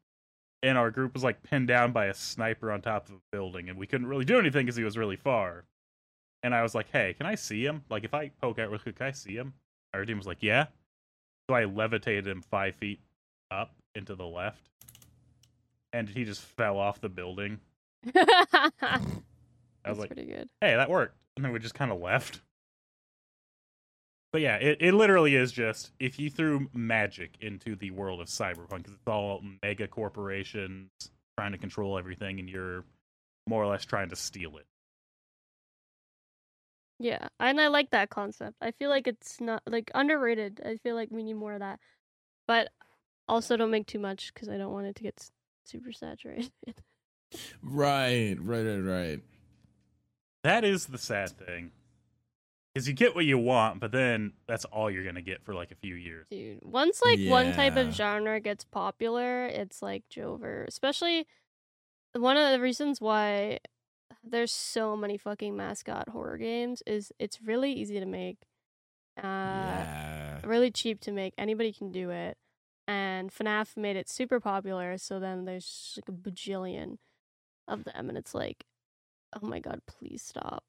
[0.63, 3.69] And our group was like pinned down by a sniper on top of a building,
[3.69, 5.65] and we couldn't really do anything because he was really far.
[6.43, 7.85] And I was like, "Hey, can I see him?
[7.91, 9.53] Like, if I poke out real quick, can I see him?"
[9.93, 10.67] Our team was like, "Yeah."
[11.49, 13.01] So I levitated him five feet
[13.51, 14.71] up into the left,
[15.93, 17.61] and he just fell off the building.
[18.03, 18.27] That's
[18.83, 20.49] I was like, pretty good.
[20.61, 21.17] hey, that worked.
[21.37, 22.41] And then we just kind of left.
[24.33, 28.27] But yeah, it, it literally is just if you threw magic into the world of
[28.27, 30.91] cyberpunk, because it's all mega corporations
[31.39, 32.85] trying to control everything, and you're
[33.47, 34.67] more or less trying to steal it.
[36.99, 38.57] Yeah, and I like that concept.
[38.61, 40.61] I feel like it's not like underrated.
[40.65, 41.79] I feel like we need more of that.
[42.47, 42.71] But
[43.29, 45.31] also don't make too much because I don't want it to get
[45.65, 46.53] super saturated.
[47.63, 49.21] Right, right, right, right.
[50.45, 51.73] That is the sad thing.
[52.77, 55.55] Because you get what you want, but then that's all you're going to get for
[55.55, 56.27] like a few years.
[56.31, 60.67] Dude, once like one type of genre gets popular, it's like Jover.
[60.69, 61.27] Especially
[62.13, 63.61] one of the reasons why
[64.23, 68.43] there's so many fucking mascot horror games is it's really easy to make.
[69.17, 70.41] Uh yeah.
[70.45, 71.33] really cheap to make.
[71.39, 72.37] Anybody can do it.
[72.87, 76.99] And FNAF made it super popular, so then there's like a bajillion
[77.67, 78.67] of them and it's like
[79.35, 80.63] oh my god, please stop.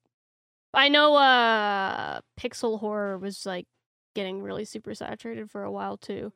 [0.74, 3.66] I know uh pixel horror was like
[4.14, 6.32] getting really super saturated for a while too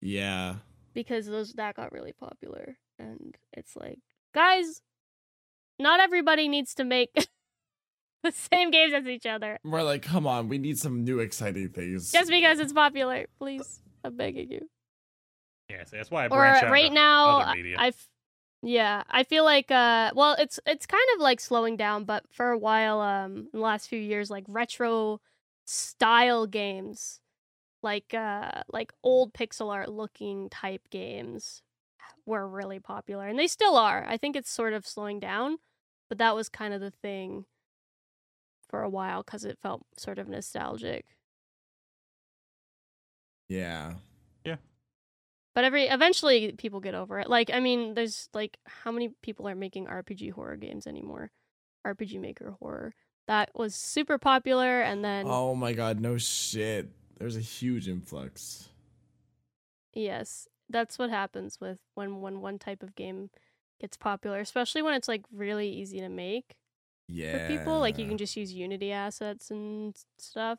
[0.00, 0.56] Yeah.
[0.94, 3.98] because those that got really popular and it's like
[4.34, 4.80] guys
[5.78, 7.10] not everybody needs to make
[8.22, 11.68] the same games as each other We're like, come on, we need some new exciting
[11.70, 12.12] things.
[12.12, 14.68] just because it's popular please i'm begging you
[15.70, 17.76] Yeah, so that's why I or out right now other media.
[17.78, 18.06] i've
[18.64, 22.50] yeah i feel like uh well it's it's kind of like slowing down but for
[22.50, 25.20] a while um in the last few years like retro
[25.66, 27.20] style games
[27.82, 31.62] like uh like old pixel art looking type games
[32.26, 35.58] were really popular and they still are i think it's sort of slowing down
[36.08, 37.46] but that was kind of the thing
[38.68, 41.16] for a while because it felt sort of nostalgic
[43.48, 43.94] Yeah.
[45.54, 47.28] But every eventually people get over it.
[47.30, 51.30] Like I mean, there's like how many people are making RPG horror games anymore?
[51.86, 52.92] RPG Maker horror.
[53.28, 56.90] That was super popular and then Oh my god, no shit.
[57.18, 58.68] There's a huge influx.
[59.92, 63.30] yes, that's what happens with when when one type of game
[63.80, 66.56] gets popular, especially when it's like really easy to make
[67.08, 67.38] Yeah.
[67.48, 67.78] for people.
[67.78, 70.58] Like you can just use Unity assets and stuff.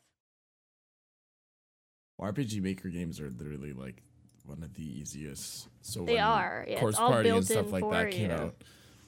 [2.21, 4.01] RPG Maker games are literally like
[4.45, 5.67] one of the easiest.
[5.81, 6.65] So They when are.
[6.67, 8.35] Yeah, Corpse it's all Party and stuff like that came you.
[8.35, 8.55] out,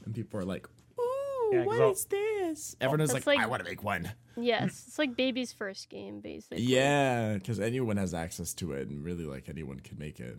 [0.05, 0.67] and people are like,
[0.99, 3.69] "Ooh, Yeah, 'cause what I'll- is this?" Everyone was That's like, like- "I want to
[3.69, 6.63] make one." Yes, it's like baby's first game basically.
[6.63, 10.37] Yeah, because anyone has access to it, and really, like anyone can make it.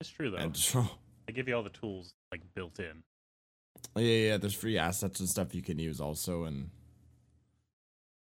[0.00, 0.36] it's true though.
[0.38, 0.86] And so,
[1.26, 3.02] They give you all the tools like built in.
[3.96, 6.70] yeah, yeah, there's free assets and stuff you can use also, and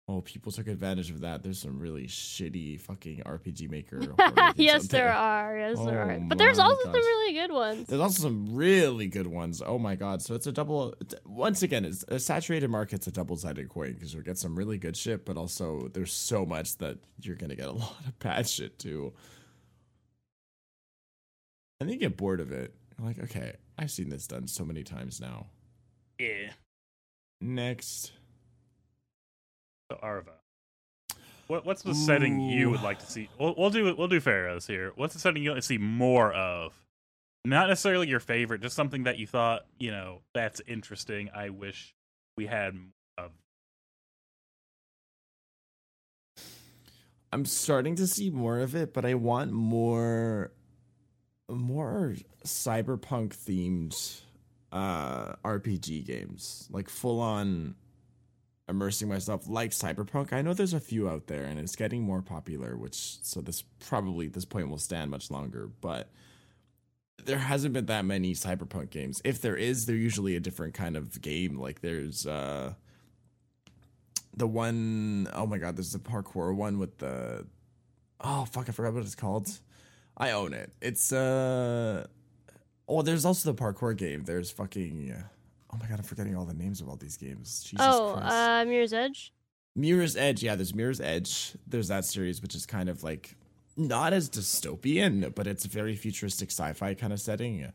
[0.07, 1.43] oh, people took advantage of that.
[1.43, 3.99] There's some really shitty fucking RPG Maker.
[4.55, 5.57] yes, out there are.
[5.57, 6.19] Yes, there Oh are.
[6.19, 7.87] But there's my also some really good ones.
[7.87, 9.61] There's also some really good ones.
[9.65, 10.21] Oh my god!
[10.21, 10.95] So it's a double.
[11.25, 14.95] Once again, it's a saturated market's a double-sided coin because you'll get some really good
[14.95, 18.79] shit, but also there's so much that you're gonna get a lot of bad shit
[18.79, 19.13] too.
[21.79, 22.73] And then you get bored of it.
[22.97, 25.47] You're like, okay, I've seen this done so many times now.
[26.17, 26.51] Yeah.
[27.39, 28.13] Next,
[29.91, 30.31] So Arva.
[31.47, 33.29] What what's the setting you would like to see?
[33.39, 34.91] We'll, we'll do we'll do Farah's here.
[34.95, 36.73] What's the setting you want to see more of?
[37.45, 41.29] Not necessarily your favorite, just something that you thought you know that's interesting.
[41.33, 41.95] I wish
[42.35, 42.77] we had
[43.17, 43.31] of
[47.31, 50.51] I'm starting to see more of it, but I want more
[51.49, 54.21] more cyberpunk themed
[54.73, 56.67] uh RPG games.
[56.69, 57.75] Like full on
[58.69, 60.33] immersing myself like cyberpunk.
[60.33, 63.61] I know there's a few out there and it's getting more popular, which so this
[63.61, 66.09] probably this point will stand much longer, but
[67.23, 69.21] there hasn't been that many cyberpunk games.
[69.23, 71.57] If there is, they're usually a different kind of game.
[71.57, 72.73] Like there's uh
[74.35, 77.45] the one oh my god, there's the parkour one with the
[78.21, 79.49] oh fuck, I forgot what it's called.
[80.17, 80.71] I own it.
[80.81, 82.05] It's uh
[82.87, 84.23] oh, there's also the parkour game.
[84.23, 85.13] There's fucking
[85.73, 87.63] oh my god, I'm forgetting all the names of all these games.
[87.63, 88.33] Jesus oh, Christ.
[88.33, 89.33] uh, Mirror's Edge.
[89.75, 91.53] Mirror's Edge, yeah, there's Mirror's Edge.
[91.67, 93.35] There's that series, which is kind of like
[93.75, 97.71] not as dystopian, but it's a very futuristic sci-fi kind of setting.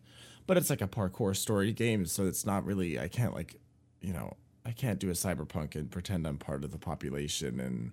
[0.47, 2.99] But it's like a parkour story game, so it's not really.
[2.99, 3.61] I can't like,
[4.01, 7.93] you know, I can't do a cyberpunk and pretend I'm part of the population and,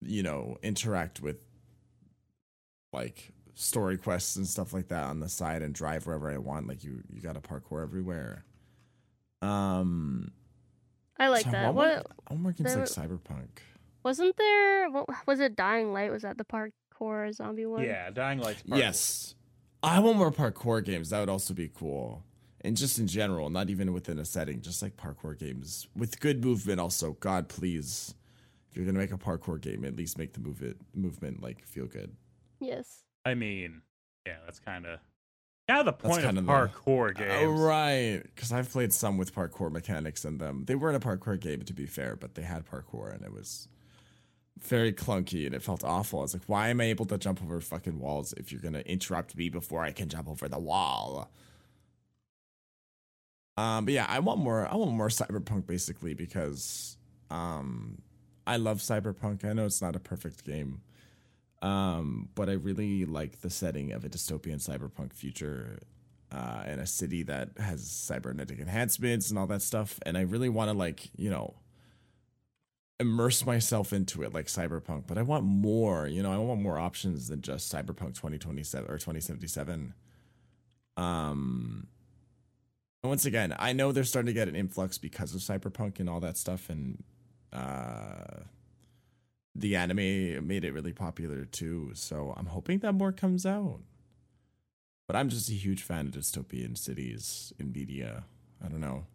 [0.00, 1.36] you know, interact with
[2.92, 6.66] like story quests and stuff like that on the side and drive wherever I want.
[6.66, 8.44] Like you, you got to parkour everywhere.
[9.42, 10.30] Um,
[11.18, 11.74] I like so I that.
[11.74, 13.48] want What I want more games like there- cyberpunk.
[14.04, 14.90] wasn't there?
[14.90, 15.56] What was it?
[15.56, 17.84] Dying Light was that the parkour zombie one?
[17.84, 18.62] yeah, Dying Light.
[18.64, 19.34] Yes.
[19.82, 21.10] I want more parkour games.
[21.10, 22.22] That would also be cool.
[22.60, 26.44] And just in general, not even within a setting, just like parkour games with good
[26.44, 27.12] movement also.
[27.18, 28.14] God, please.
[28.70, 31.42] If you're going to make a parkour game, at least make the move it, movement
[31.42, 32.14] like feel good.
[32.60, 33.02] Yes.
[33.24, 33.82] I mean,
[34.24, 35.00] yeah, that's kind of
[35.76, 37.30] kind of the point of kind of the- parkour games.
[37.42, 38.22] Oh, right.
[38.22, 40.64] Because I've played some with parkour mechanics in them.
[40.66, 43.68] They weren't a parkour game, to be fair, but they had parkour and it was
[44.60, 46.20] very clunky and it felt awful.
[46.20, 48.74] I was like, why am I able to jump over fucking walls if you're going
[48.74, 51.30] to interrupt me before I can jump over the wall?
[53.56, 54.66] Um, but yeah, I want more.
[54.66, 56.96] I want more cyberpunk basically because
[57.30, 58.00] um,
[58.46, 59.44] I love cyberpunk.
[59.44, 60.80] I know it's not a perfect game,
[61.62, 65.78] um, but I really like the setting of a dystopian cyberpunk future
[66.30, 69.98] uh, in a city that has cybernetic enhancements and all that stuff.
[70.04, 71.54] And I really want to like you know
[73.00, 75.06] immerse myself into it like cyberpunk.
[75.06, 76.06] But I want more.
[76.06, 79.48] You know, I want more options than just cyberpunk twenty twenty seven or twenty seventy
[79.48, 79.94] seven.
[80.96, 81.86] Um.
[83.04, 86.20] Once again, I know they're starting to get an influx because of cyberpunk and all
[86.20, 87.02] that stuff, and
[87.52, 88.44] uh,
[89.54, 91.90] the anime made it really popular too.
[91.94, 93.80] So I'm hoping that more comes out.
[95.06, 98.24] But I'm just a huge fan of dystopian cities in media.
[98.64, 99.06] I don't know.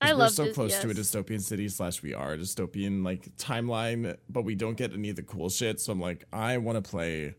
[0.00, 3.04] I we're love so dys- close to a dystopian city slash we are a dystopian
[3.04, 5.80] like timeline, but we don't get any of the cool shit.
[5.80, 7.34] So I'm like, I want to play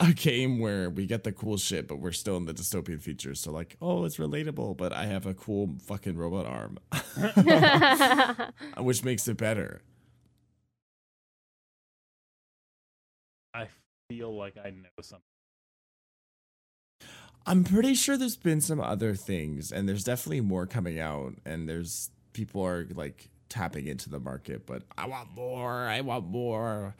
[0.00, 3.38] a game where we get the cool shit, but we're still in the dystopian features.
[3.38, 6.78] So like, oh, it's relatable, but I have a cool fucking robot arm,
[8.78, 9.82] which makes it better.
[13.54, 13.68] I
[14.08, 15.22] feel like I know something.
[17.44, 21.68] I'm pretty sure there's been some other things, and there's definitely more coming out, and
[21.68, 25.86] there's people are like tapping into the market, but I want more.
[25.86, 26.94] I want more.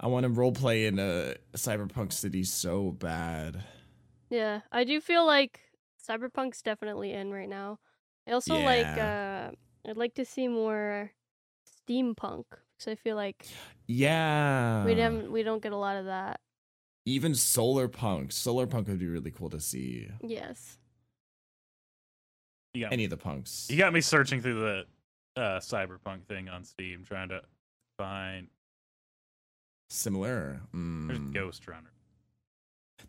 [0.00, 3.62] I want to role play in a cyberpunk city so bad.
[4.30, 5.60] yeah, I do feel like
[6.08, 7.78] cyberpunk's definitely in right now.
[8.26, 8.86] I also like.
[8.86, 9.50] Uh
[9.86, 11.12] I'd like to see more
[11.64, 12.44] steampunk
[12.78, 13.46] because I feel like
[13.86, 14.84] Yeah.
[14.84, 16.40] we haven't we don't get a lot of that.
[17.06, 18.32] Even solar punk.
[18.32, 20.08] Solar punk would be really cool to see.
[20.22, 20.78] Yes.
[22.74, 23.66] You got, Any of the punks.
[23.70, 24.86] you got me searching through the
[25.40, 27.40] uh, cyberpunk thing on Steam, trying to
[27.96, 28.48] find.
[29.90, 30.60] Similar.
[30.72, 31.32] There's Mm.
[31.32, 31.90] Ghost Runner.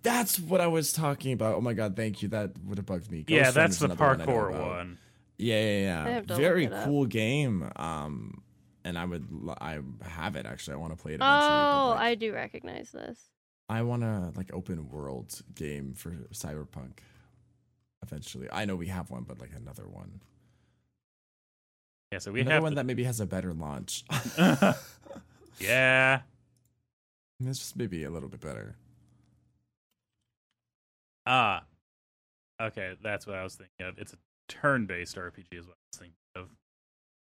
[0.01, 1.55] That's what I was talking about.
[1.55, 2.29] Oh my god, thank you.
[2.29, 3.25] That would have bugged me.
[3.27, 4.97] yeah, Ghost that's Runner's the another one parkour one.
[5.37, 6.07] Yeah, yeah, yeah.
[6.13, 7.69] have to look Very cool game.
[7.75, 8.43] Um,
[8.89, 9.25] and I would,
[9.61, 10.73] I have it actually.
[10.73, 11.49] I want to play it Oh, eventually.
[11.49, 13.19] but, like, I do recognize this.
[13.69, 16.99] I want a like open world game for Cyberpunk.
[18.03, 20.21] Eventually, I know we have one, but like another one.
[22.11, 22.63] Yeah, so we another have.
[22.63, 24.03] one to- that maybe has a better launch.
[25.59, 26.21] yeah,
[27.39, 28.75] It's just maybe a little bit better.
[31.25, 31.63] Ah,
[32.61, 33.99] okay, that's what I was thinking of.
[33.99, 36.49] It's a turn-based RPG, is what I was thinking of.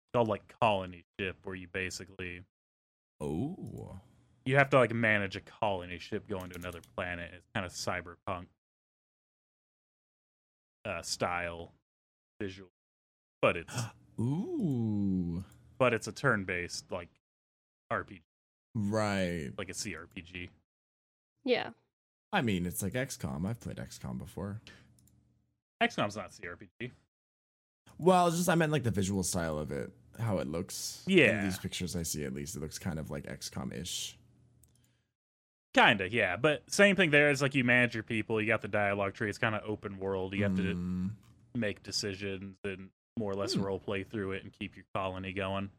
[0.08, 2.42] It's called like Colony Ship, where you basically
[3.20, 3.98] Oh,
[4.44, 7.30] you have to like manage a colony ship going to another planet.
[7.34, 8.46] It's kind of cyberpunk
[10.84, 11.72] uh, style
[12.40, 12.70] visual,
[13.42, 13.74] but it's
[14.20, 15.44] ooh,
[15.78, 17.10] but it's a turn-based like
[17.92, 18.20] RPG,
[18.74, 19.50] right.
[19.58, 20.48] like a CRPG.
[21.44, 21.70] Yeah.
[22.32, 23.46] I mean, it's like XCOM.
[23.46, 24.60] I've played XCOM before.
[25.82, 26.92] XCOM's not CRPG.
[27.98, 31.02] Well, just I meant like the visual style of it, how it looks.
[31.06, 31.42] In Yeah.
[31.42, 34.16] these pictures I see, at least it looks kind of like XCOM ish.
[35.74, 36.36] Kinda, yeah.
[36.36, 37.30] But same thing there.
[37.30, 38.40] It's like you manage your people.
[38.40, 39.28] You got the dialogue tree.
[39.28, 40.32] It's kind of open world.
[40.34, 41.10] You have to Mm,
[41.54, 43.62] make decisions and more or less Hmm.
[43.62, 45.70] role play through it and keep your colony going.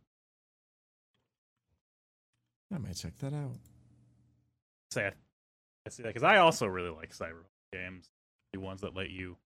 [2.73, 3.55] I might check that out.
[4.91, 5.11] Say, I,
[5.85, 7.43] I see that because I also really like cyber
[7.73, 8.09] games,
[8.53, 9.37] the ones that let you.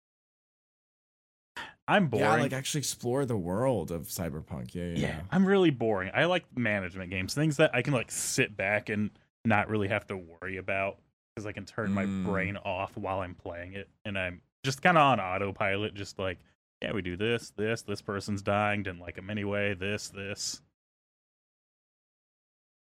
[1.88, 2.24] I'm boring.
[2.24, 4.74] Yeah, like actually explore the world of cyberpunk.
[4.74, 4.98] Yeah, yeah.
[4.98, 6.10] yeah, I'm really boring.
[6.14, 9.10] I like management games, things that I can like sit back and
[9.44, 10.98] not really have to worry about
[11.34, 12.24] because I can turn my Mm.
[12.24, 16.38] brain off while I'm playing it, and I'm just kind of on autopilot, just like,
[16.82, 20.60] yeah, we do this, this, this person's dying, didn't like him anyway, this, this.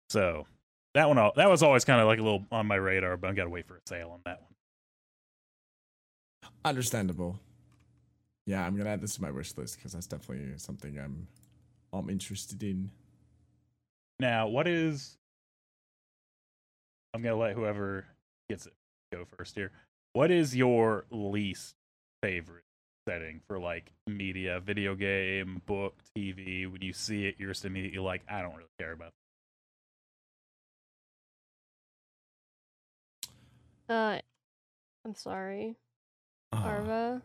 [0.09, 0.47] So
[0.95, 3.35] that one, that was always kind of like a little on my radar, but I
[3.35, 4.51] got to wait for a sale on that one.
[6.65, 7.39] Understandable.
[8.47, 11.29] Yeah, I'm gonna add this to my wish list because that's definitely something I'm
[11.93, 12.91] I'm interested in.
[14.19, 15.17] Now, what is?
[17.15, 18.05] I'm gonna let whoever
[18.49, 18.73] gets it
[19.13, 19.71] go first here.
[20.13, 21.75] What is your least
[22.23, 22.65] favorite
[23.09, 26.71] setting for like media, video game, book, TV?
[26.71, 29.13] When you see it, you're just immediately like, I don't really care about.
[33.89, 34.19] Uh,
[35.05, 35.77] I'm sorry,
[36.53, 37.23] Ah, Arva.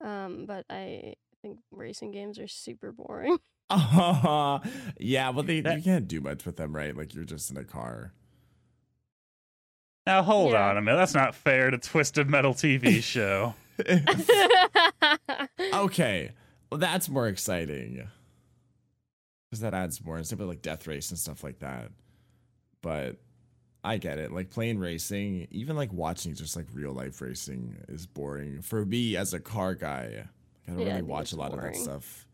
[0.00, 3.38] Um, but I think racing games are super boring.
[3.70, 6.96] yeah, well, they That- you can't do much with them, right?
[6.96, 8.12] Like you're just in a car.
[10.06, 10.68] Now hold Yeah.
[10.68, 10.98] on a minute.
[10.98, 13.54] That's not fair to Twisted Metal TV show.
[15.74, 16.30] okay,
[16.70, 18.06] well, that's more exciting
[19.50, 21.90] because that adds more instead of like death race and stuff like that.
[22.82, 23.16] But
[23.86, 24.32] I get it.
[24.32, 29.16] Like playing racing, even like watching just like real life racing is boring for me
[29.16, 30.28] as a car guy.
[30.66, 32.26] I don't Yeah, really think watch a lot of that stuff.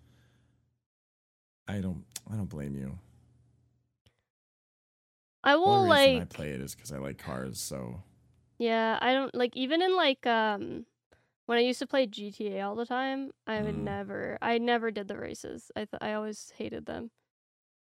[1.69, 2.05] I don't.
[2.31, 2.99] I don't blame you.
[5.45, 7.61] I will reason I play it is because I like cars.
[7.61, 8.03] So
[8.59, 10.87] Yeah, I don't like even in like um
[11.47, 13.85] when I used to play GTA all the time, I would Mm.
[13.85, 15.71] never I never did the races.
[15.77, 17.11] I th- I always hated them.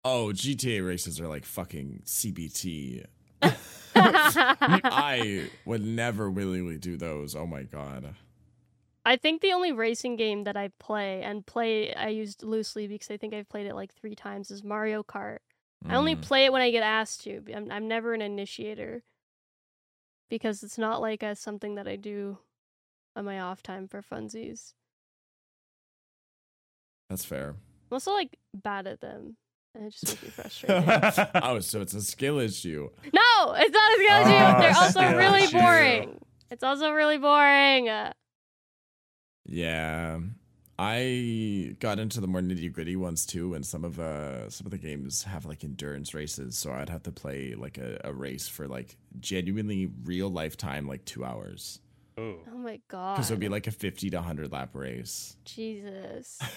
[0.03, 3.05] Oh, GTA races are like fucking CBT.
[3.95, 7.35] I would never willingly do those.
[7.35, 8.15] Oh my god.
[9.05, 13.09] I think the only racing game that I play and play I used loosely because
[13.09, 15.39] I think I've played it like 3 times is Mario Kart.
[15.87, 16.21] I only Mm.
[16.21, 17.41] play it when I get asked to.
[17.53, 19.03] I'm I'm never an initiator
[20.29, 22.37] because it's not like a something that I do
[23.15, 24.73] on my off time for funsies.
[27.09, 27.49] That's fair.
[27.49, 29.37] I'm also like bad at them.
[29.75, 31.29] And it just makes me frustrated.
[31.43, 32.89] oh, so it's a skill issue.
[33.13, 34.55] No, it's not a skill issue.
[34.55, 35.57] Oh, They're also really issue.
[35.59, 36.19] boring.
[36.51, 37.87] It's also really boring.
[37.89, 38.11] Uh,
[39.45, 40.19] Yeah.
[40.81, 44.71] I got into the more nitty gritty ones too, and some of uh some of
[44.71, 48.47] the games have like endurance races, so I'd have to play like a, a race
[48.47, 51.81] for like genuinely real lifetime, like two hours.
[52.17, 53.15] Oh, oh my god.
[53.15, 55.35] Because it would be like a fifty to hundred lap race.
[55.43, 56.39] Jesus.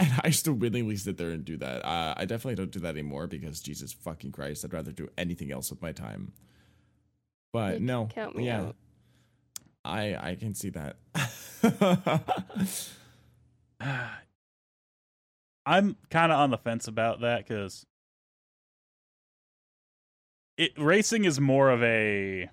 [0.00, 1.84] and I still willingly sit there and do that.
[1.84, 5.52] Uh, I definitely don't do that anymore because Jesus fucking Christ, I'd rather do anything
[5.52, 6.32] else with my time.
[7.52, 8.76] But You no, count me yeah, out.
[9.84, 10.96] I I can see that.
[15.66, 17.84] I'm kind of on the fence about that because
[20.56, 22.48] it racing is more of a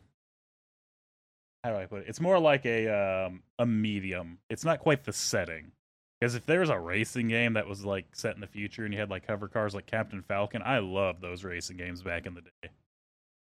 [1.64, 2.06] how do I put it?
[2.08, 4.40] It's more like a um a medium.
[4.50, 5.72] It's not quite the setting.
[6.20, 8.94] Because if there was a racing game that was like set in the future and
[8.94, 12.34] you had like hover cars like Captain Falcon, I loved those racing games back in
[12.34, 12.70] the day.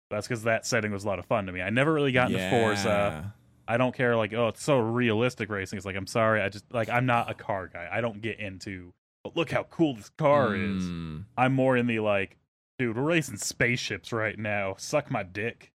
[0.09, 1.61] That's because that setting was a lot of fun to me.
[1.61, 3.33] I never really got into Forza.
[3.69, 5.77] I don't care like oh it's so realistic racing.
[5.77, 7.89] It's like I'm sorry, I just like I'm not a car guy.
[7.91, 8.93] I don't get into
[9.27, 10.83] but look how cool this car is.
[10.83, 12.37] Mm, I'm more in the like,
[12.79, 14.75] dude, we're racing spaceships right now.
[14.77, 15.73] Suck my dick.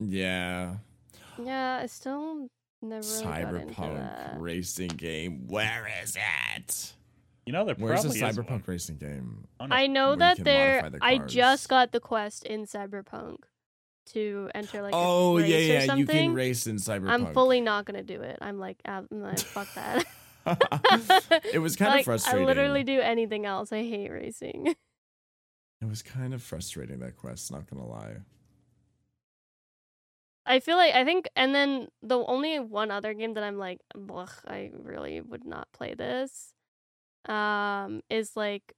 [0.00, 0.78] Yeah.
[1.38, 2.48] Yeah, I still
[2.82, 5.46] never really Cyberpunk racing game.
[5.48, 6.94] Where is it?
[7.46, 8.62] You know there Where's the is cyberpunk one.
[8.66, 9.44] racing game?
[9.58, 10.14] I know.
[10.14, 10.90] know where you that there.
[10.90, 13.38] the I just got the quest in Cyberpunk
[14.12, 15.94] to enter like oh a race yeah, or yeah.
[15.94, 17.10] You can race in cyberpunk.
[17.10, 18.38] I'm fully not gonna do it.
[18.40, 20.04] I'm like, ah, nah, fuck that.
[21.52, 22.42] it was kind like, of frustrating.
[22.42, 23.72] I literally do anything else.
[23.72, 24.74] I hate racing.
[25.82, 27.50] It was kind of frustrating that quest.
[27.50, 28.16] Not gonna lie.
[30.50, 33.78] I feel like I think, and then the only one other game that I'm like,
[33.94, 36.52] Ugh, I really would not play this,
[37.26, 38.74] um, is like,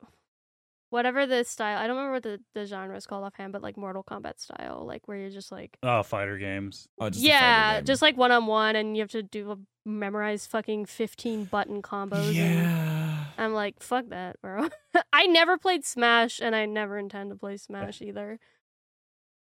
[0.90, 1.78] whatever the style.
[1.78, 4.84] I don't remember what the, the genre is called offhand, but like Mortal Kombat style,
[4.86, 6.86] like where you're just like Oh, fighter games.
[7.00, 7.84] Oh, just a fighter yeah, game.
[7.86, 11.82] just like one on one, and you have to do a, memorize fucking fifteen button
[11.82, 12.28] combos.
[12.28, 13.24] and yeah.
[13.38, 14.68] I'm like, fuck that, bro.
[15.12, 18.38] I never played Smash, and I never intend to play Smash either.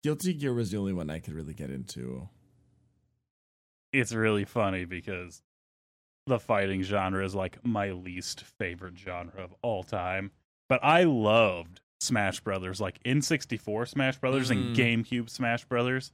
[0.07, 2.29] Guilty Gear was the only one I could really get into.
[3.93, 5.43] It's really funny because
[6.29, 10.31] the fighting genre is like my least favorite genre of all time.
[10.69, 15.05] But I loved Smash Brothers, like N64 Smash Brothers and Mm.
[15.05, 16.13] GameCube Smash Brothers.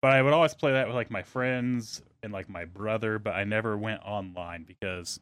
[0.00, 3.34] But I would always play that with like my friends and like my brother, but
[3.34, 5.18] I never went online because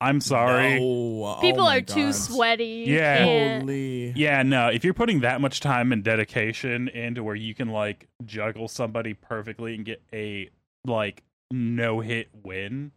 [0.00, 0.78] I'm sorry.
[0.78, 1.24] No.
[1.24, 2.84] Oh People my are too sweaty.
[2.86, 3.24] Yeah.
[3.24, 4.12] and- Holy.
[4.12, 8.06] Yeah, no, if you're putting that much time and dedication into where you can like
[8.24, 10.50] juggle somebody perfectly and get a
[10.84, 12.92] like no hit win,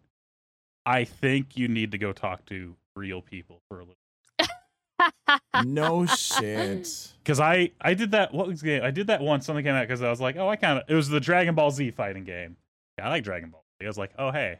[0.86, 3.96] I think you need to go talk to real people for a little.
[5.66, 7.14] No shit.
[7.24, 8.84] Because I I did that what was the game?
[8.84, 10.84] I did that once something came out because I was like, oh, I kind of
[10.90, 12.58] it was the Dragon Ball Z fighting game.
[12.98, 13.64] Yeah, I like Dragon Ball.
[13.82, 14.58] I was like, oh hey,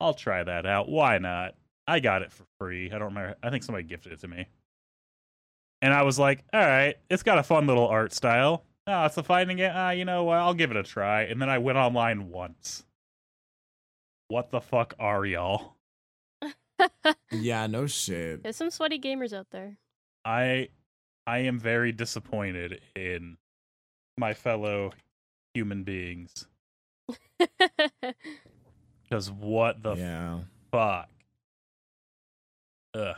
[0.00, 0.88] I'll try that out.
[0.88, 1.54] Why not?
[1.86, 2.86] I got it for free.
[2.90, 3.36] I don't remember.
[3.42, 4.46] I think somebody gifted it to me.
[5.80, 8.64] And I was like, all right, it's got a fun little art style.
[8.86, 9.72] Oh, it's a fighting game.
[9.74, 10.38] Ah, you know what?
[10.38, 11.22] I'll give it a try.
[11.22, 12.84] And then I went online once.
[14.28, 15.74] What the fuck are y'all?
[17.32, 18.44] Yeah, no shit.
[18.44, 19.78] There's some sweaty gamers out there.
[20.24, 20.68] I
[21.26, 23.36] I am very disappointed in
[24.16, 24.92] my fellow
[25.54, 26.46] human beings
[29.08, 30.40] because what the yeah.
[30.70, 31.08] fuck?
[32.94, 33.16] Ugh.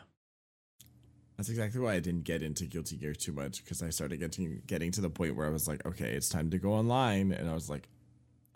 [1.37, 4.61] That's exactly why I didn't get into Guilty Gear too much because I started getting
[4.67, 7.49] getting to the point where I was like, okay, it's time to go online, and
[7.49, 7.89] I was like,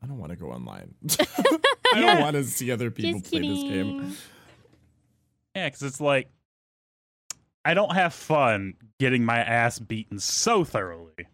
[0.02, 0.94] I don't want to go online.
[1.94, 4.14] I don't want to see other people Just play this game.
[5.54, 6.28] Yeah, because it's like
[7.64, 11.26] I don't have fun getting my ass beaten so thoroughly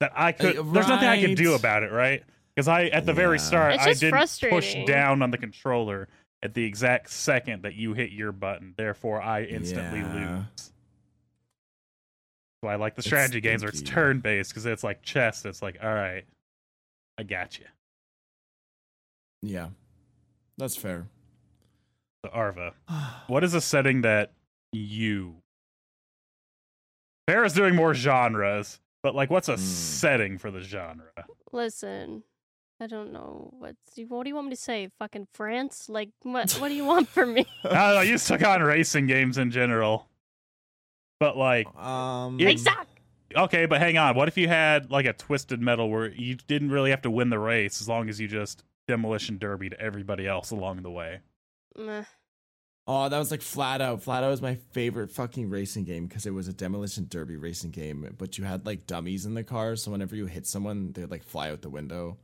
[0.00, 0.56] that I could.
[0.56, 2.22] Uh, There's nothing I can do about it, right?
[2.54, 4.14] Because I, at the very start, I just did
[4.48, 6.08] push down on the controller
[6.42, 8.74] at the exact second that you hit your button.
[8.76, 10.12] Therefore, I instantly Yeah.
[10.56, 10.72] lose.
[12.62, 15.44] So I like the It's strategy games where it's turn based because it's like chess.
[15.44, 16.24] It's like, all right,
[17.18, 17.66] I got you.
[19.42, 19.70] Yeah,
[20.56, 21.06] that's fair.
[22.24, 22.72] So Arva,
[23.26, 24.32] what is a setting that
[24.72, 25.42] you?
[27.28, 29.58] Farah's doing more genres, but like, what's a Hmm.
[29.58, 31.10] setting for the genre?
[31.52, 32.22] Listen,
[32.80, 33.78] I don't know what's.
[34.08, 34.88] What do you want me to say?
[34.98, 35.88] Fucking France?
[35.88, 36.52] Like what?
[36.54, 37.46] What do you want from me?
[37.64, 38.00] I don't know.
[38.00, 40.08] You just took on racing games in general,
[41.20, 42.48] but like, um, Yeah.
[42.48, 42.90] Exact.
[43.36, 44.16] okay, but hang on.
[44.16, 47.30] What if you had like a twisted metal where you didn't really have to win
[47.30, 51.20] the race as long as you just demolition derby to everybody else along the way?
[51.76, 52.04] Meh.
[52.86, 54.02] Oh, that was like Flat Out.
[54.02, 57.70] Flat Out was my favorite fucking racing game because it was a demolition derby racing
[57.70, 61.10] game, but you had like dummies in the car, so whenever you hit someone, they'd
[61.10, 62.18] like fly out the window.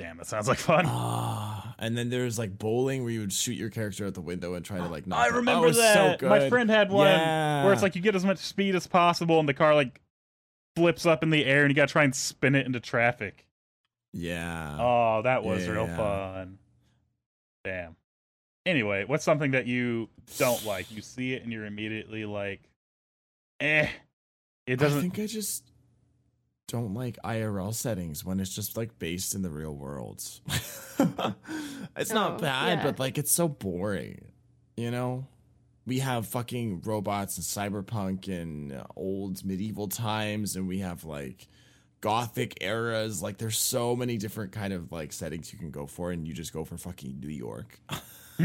[0.00, 0.84] Damn, that sounds like fun.
[0.88, 4.54] Ah, and then there's like bowling where you would shoot your character out the window
[4.54, 5.06] and try to like.
[5.06, 6.20] Knock I remember that.
[6.20, 7.64] So My friend had one Yeah.
[7.64, 10.00] where it's like you get as much speed as possible, and the car like
[10.76, 13.46] flips up in the air, and you got to try and spin it into traffic.
[14.12, 14.76] Yeah.
[14.80, 16.58] Oh, that was real fun.
[17.64, 17.96] Damn.
[18.66, 20.90] Anyway, what's something that you don't like?
[20.90, 22.60] You see it and you're immediately like,
[23.60, 23.88] eh.
[24.66, 24.98] It doesn't.
[24.98, 25.64] I think I just
[26.70, 30.22] don't like IRL settings when it's just like based in the real world.
[31.96, 32.84] it's Oh, not bad, yeah.
[32.84, 34.24] but like it's so boring.
[34.76, 35.26] You know?
[35.86, 41.48] We have fucking robots and cyberpunk and old medieval times and we have like
[42.00, 46.12] gothic eras like there's so many different kind of like settings you can go for
[46.12, 47.78] and you just go for fucking New York.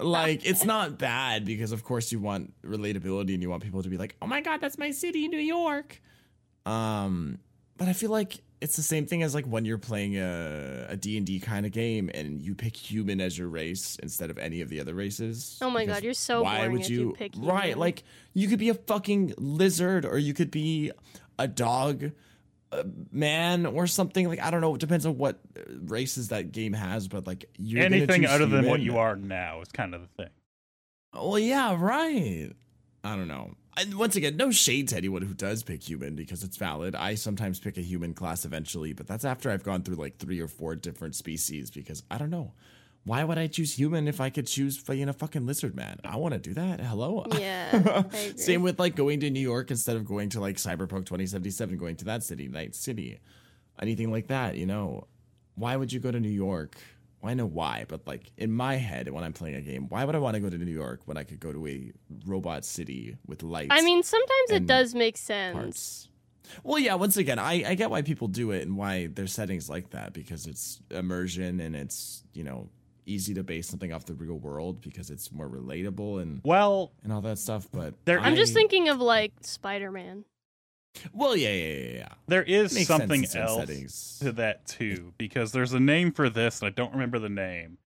[0.00, 3.88] like it's not bad because of course you want relatability and you want people to
[3.88, 6.00] be like oh my god that's my city new york
[6.66, 7.38] um
[7.76, 10.96] but i feel like it's the same thing as like when you're playing a, a
[10.96, 14.68] d&d kind of game and you pick human as your race instead of any of
[14.68, 17.32] the other races Oh my god, you're so why boring would if you, you pick
[17.38, 17.78] right human.
[17.78, 18.02] like
[18.34, 20.92] you could be a fucking lizard or you could be
[21.38, 22.10] a dog
[22.72, 26.52] a man or something like i don't know it depends on what uh, races that
[26.52, 29.94] game has but like you're anything choose other than what you are now is kind
[29.94, 30.30] of the thing.
[31.12, 32.52] Well, yeah, right.
[33.02, 33.54] I don't know.
[33.80, 36.94] And once again, no shade to anyone who does pick human because it's valid.
[36.94, 40.38] I sometimes pick a human class eventually, but that's after I've gone through like three
[40.38, 42.52] or four different species because I don't know.
[43.04, 45.98] Why would I choose human if I could choose you know fucking lizard man?
[46.04, 46.80] I want to do that.
[46.80, 47.24] Hello.
[47.38, 48.02] Yeah,
[48.36, 51.96] Same with like going to New York instead of going to like Cyberpunk 2077, going
[51.96, 53.18] to that city, Night City,
[53.80, 54.56] anything like that.
[54.56, 55.06] You know,
[55.54, 56.76] why would you go to New York?
[57.20, 60.04] Well, I know why, but like in my head when I'm playing a game, why
[60.04, 61.92] would I want to go to New York when I could go to a
[62.26, 63.68] robot city with lights?
[63.70, 65.54] I mean, sometimes it does make sense.
[65.54, 66.08] parts.
[66.64, 66.94] Well, yeah.
[66.94, 70.12] Once again, I, I get why people do it and why there's settings like that
[70.12, 72.68] because it's immersion and it's you know
[73.06, 77.12] easy to base something off the real world because it's more relatable and Well, and
[77.12, 77.68] all that stuff.
[77.72, 80.24] But There- I'm just thinking of like Spider Man.
[81.12, 82.08] Well, yeah, yeah, yeah, yeah.
[82.26, 84.18] there is Makes something else settings.
[84.22, 87.78] to that too because there's a name for this and I don't remember the name.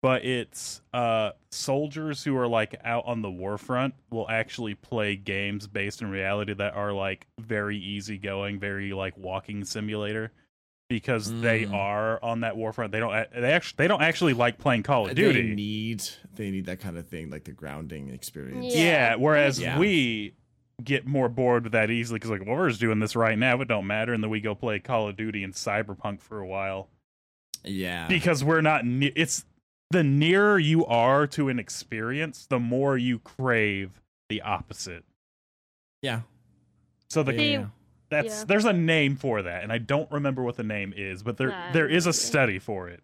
[0.00, 5.16] But it's uh soldiers who are like out on the war front will actually play
[5.16, 10.30] games based in reality that are like very easygoing, very like walking simulator
[10.88, 11.74] because they Mm.
[11.74, 12.92] are on that war front.
[12.92, 15.54] They don't they actually they don't actually like playing Call of They Duty.
[15.54, 16.02] need
[16.34, 18.74] they need that kind of thing, like the grounding experience.
[18.74, 18.82] Yeah.
[18.82, 19.78] Yeah, whereas Yeah.
[19.78, 20.34] we
[20.82, 23.60] get more bored with that easily because like, well, we're just doing this right now.
[23.60, 26.46] It don't matter, and then we go play Call of Duty and Cyberpunk for a
[26.46, 26.88] while
[27.64, 28.06] Yeah.
[28.08, 28.84] because we're not.
[28.84, 29.44] Ne- it's
[29.90, 35.04] the nearer you are to an experience, the more you crave the opposite.
[36.02, 36.20] yeah.
[37.10, 37.66] So the yeah, yeah, yeah.
[38.10, 38.44] that's Yeah.
[38.44, 41.48] there's a name for that, and I don't remember what the name is, but there
[41.48, 43.02] Nah, I there don't is a study for it,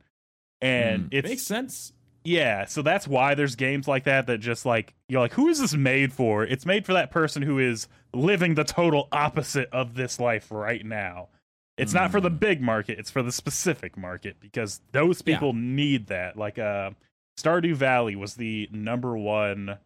[0.61, 1.09] and Mm.
[1.13, 1.93] it's makes sense.
[2.25, 5.61] Yeah, so that's why there's games like that that just like you're like, who is
[5.61, 6.43] this made for?
[6.45, 10.85] It's made for that person who is living the total opposite of this life right
[10.85, 11.29] now.
[11.77, 12.39] It's not for the Mm.
[12.41, 15.35] big market, it's for the specific market because those Yeah.
[15.35, 16.37] people need that.
[16.37, 16.93] Like uh
[17.39, 19.79] Stardew Valley was the number one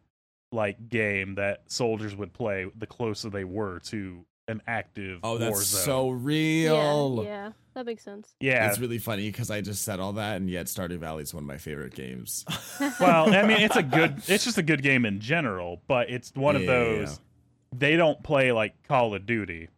[0.53, 5.39] like game that soldiers would play the closer they were to an active Oh, war
[5.39, 5.85] that's zone.
[5.85, 7.21] so real.
[7.23, 8.35] Yeah, yeah, that makes sense.
[8.41, 8.69] yeah.
[8.69, 11.45] It's really funny because I just said all that, and yet Stardew Valley is one
[11.45, 12.45] of my favorite games.
[13.01, 14.23] well, I mean, it's a good.
[14.27, 16.67] It's just a good game in general, but it's one of Yeah.
[16.69, 17.21] those.
[17.77, 19.69] They don't play like Call of Duty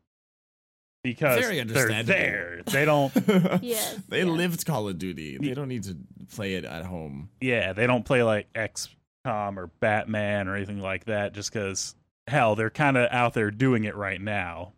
[1.03, 2.62] because Very they're there.
[2.66, 3.12] They don't.
[3.62, 4.25] Yes, they yeah.
[4.31, 5.39] lived Call of Duty.
[5.39, 5.97] They don't need to
[6.35, 7.31] play it at home.
[7.41, 11.33] Yeah, they don't play like XCOM or Batman or anything like that.
[11.35, 11.95] Just because
[12.31, 14.72] hell, they're kind of out there doing it right now.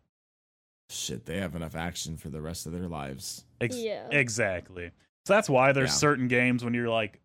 [0.90, 3.44] Shit, they have enough action for the rest of their lives.
[3.60, 4.08] Ex- Yeah.
[4.10, 4.90] exactly.
[5.26, 5.94] So that's why there's Yeah.
[5.96, 7.20] certain games when you're like,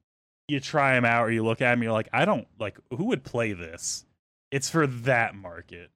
[0.47, 3.05] you try them out or you look at them, you're like, I don't like who
[3.05, 4.05] would play this.
[4.51, 5.89] It's for that market.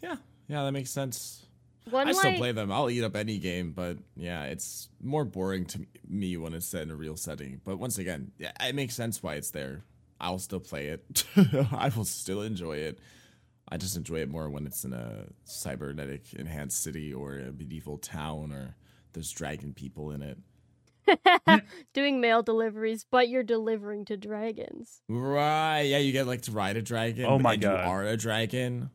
[0.00, 0.16] Yeah,
[0.48, 1.44] yeah, that makes sense.
[1.90, 2.70] One I still like, play them.
[2.72, 6.82] I'll eat up any game, but yeah, it's more boring to me when it's set
[6.82, 7.60] in a real setting.
[7.64, 9.82] But once again, yeah, it makes sense why it's there.
[10.20, 11.24] I'll still play it.
[11.72, 13.00] I will still enjoy it.
[13.72, 17.96] I just enjoy it more when it's in a cybernetic enhanced city or a medieval
[17.96, 18.76] town or
[19.14, 21.62] there's dragon people in it.
[21.94, 25.00] doing mail deliveries, but you're delivering to dragons.
[25.08, 25.84] Right.
[25.84, 27.24] Yeah, you get like to ride a dragon.
[27.24, 27.70] Oh my and God.
[27.86, 28.90] You are a dragon.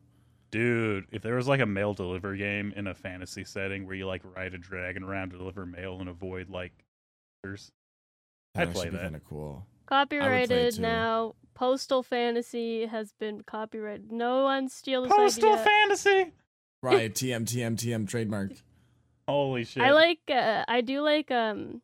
[0.52, 4.06] Dude, if there was like a mail delivery game in a fantasy setting where you
[4.06, 6.84] like ride a dragon around to deliver mail and avoid like
[7.42, 7.72] monsters,
[8.54, 9.02] I'd play that.
[9.02, 9.66] Kind of cool.
[9.88, 10.82] Copyrighted too.
[10.82, 11.34] now.
[11.54, 14.12] Postal Fantasy has been copyrighted.
[14.12, 15.64] No one steal this Postal idea.
[15.64, 16.32] fantasy.
[16.82, 17.12] Right.
[17.12, 18.52] TM TM TM trademark.
[19.26, 19.82] Holy shit!
[19.82, 20.20] I like.
[20.30, 21.30] Uh, I do like.
[21.32, 21.82] Um,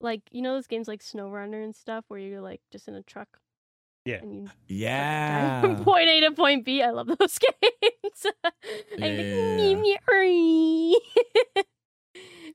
[0.00, 3.02] like you know those games like SnowRunner and stuff where you're like just in a
[3.02, 3.38] truck.
[4.04, 4.16] Yeah.
[4.22, 5.60] And you Yeah.
[5.62, 6.82] from point A to point B.
[6.82, 8.26] I love those games.
[8.44, 9.46] and you're Yeah.
[9.48, 10.94] like, "Me, me, hurry."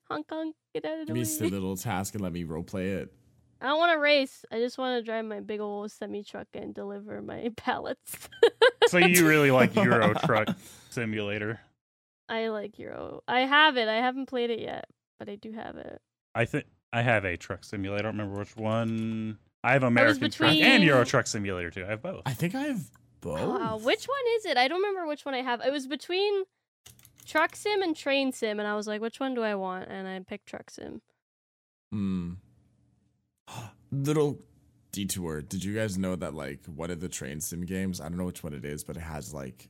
[0.09, 1.47] Hong Kong, get out of the Give me way.
[1.47, 3.13] a little task and let me roleplay it.
[3.61, 4.43] I don't want to race.
[4.51, 8.27] I just want to drive my big old semi truck and deliver my pallets.
[8.87, 10.47] so you really like Euro Truck
[10.89, 11.59] Simulator?
[12.27, 13.21] I like Euro.
[13.27, 13.87] I have it.
[13.87, 14.85] I haven't played it yet,
[15.19, 16.01] but I do have it.
[16.33, 17.99] I think I have a truck simulator.
[17.99, 19.37] I don't remember which one.
[19.63, 21.83] I have American Truck between- and Euro Truck Simulator too.
[21.85, 22.23] I have both.
[22.25, 22.81] I think I have
[23.21, 23.39] both.
[23.41, 24.57] Wow, which one is it?
[24.57, 25.61] I don't remember which one I have.
[25.61, 26.45] It was between
[27.27, 29.89] Truck Sim and Train Sim, and I was like, which one do I want?
[29.89, 31.01] And I picked Truck Sim.
[31.91, 32.31] Hmm.
[33.91, 34.39] Little
[34.91, 35.41] detour.
[35.41, 37.99] Did you guys know that like one of the train sim games?
[37.99, 39.69] I don't know which one it is, but it has like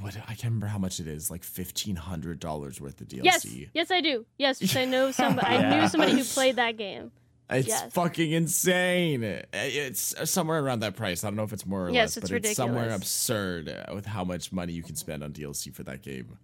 [0.00, 1.30] what I can't remember how much it is.
[1.30, 3.22] Like fifteen hundred dollars worth of DLC.
[3.24, 4.26] Yes, yes, I do.
[4.38, 5.46] Yes, 'cause I know somebody.
[5.48, 7.12] I knew somebody who played that game.
[7.50, 7.92] It's Yes.
[7.92, 9.22] fucking insane.
[9.52, 11.22] It's somewhere around that price.
[11.22, 14.06] I don't know if it's more or Yes, less, it's but it's somewhere absurd with
[14.06, 16.38] how much money you can spend on DLC for that game.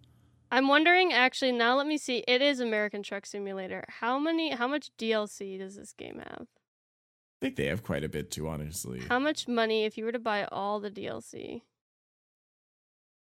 [0.52, 1.12] I'm wondering.
[1.12, 2.24] Actually, now let me see.
[2.28, 3.84] It is American Truck Simulator.
[3.88, 4.50] How many?
[4.50, 6.46] How much DLC does this game have?
[7.40, 9.00] I think they have quite a bit too, honestly.
[9.08, 11.62] How much money if you were to buy all the DLC?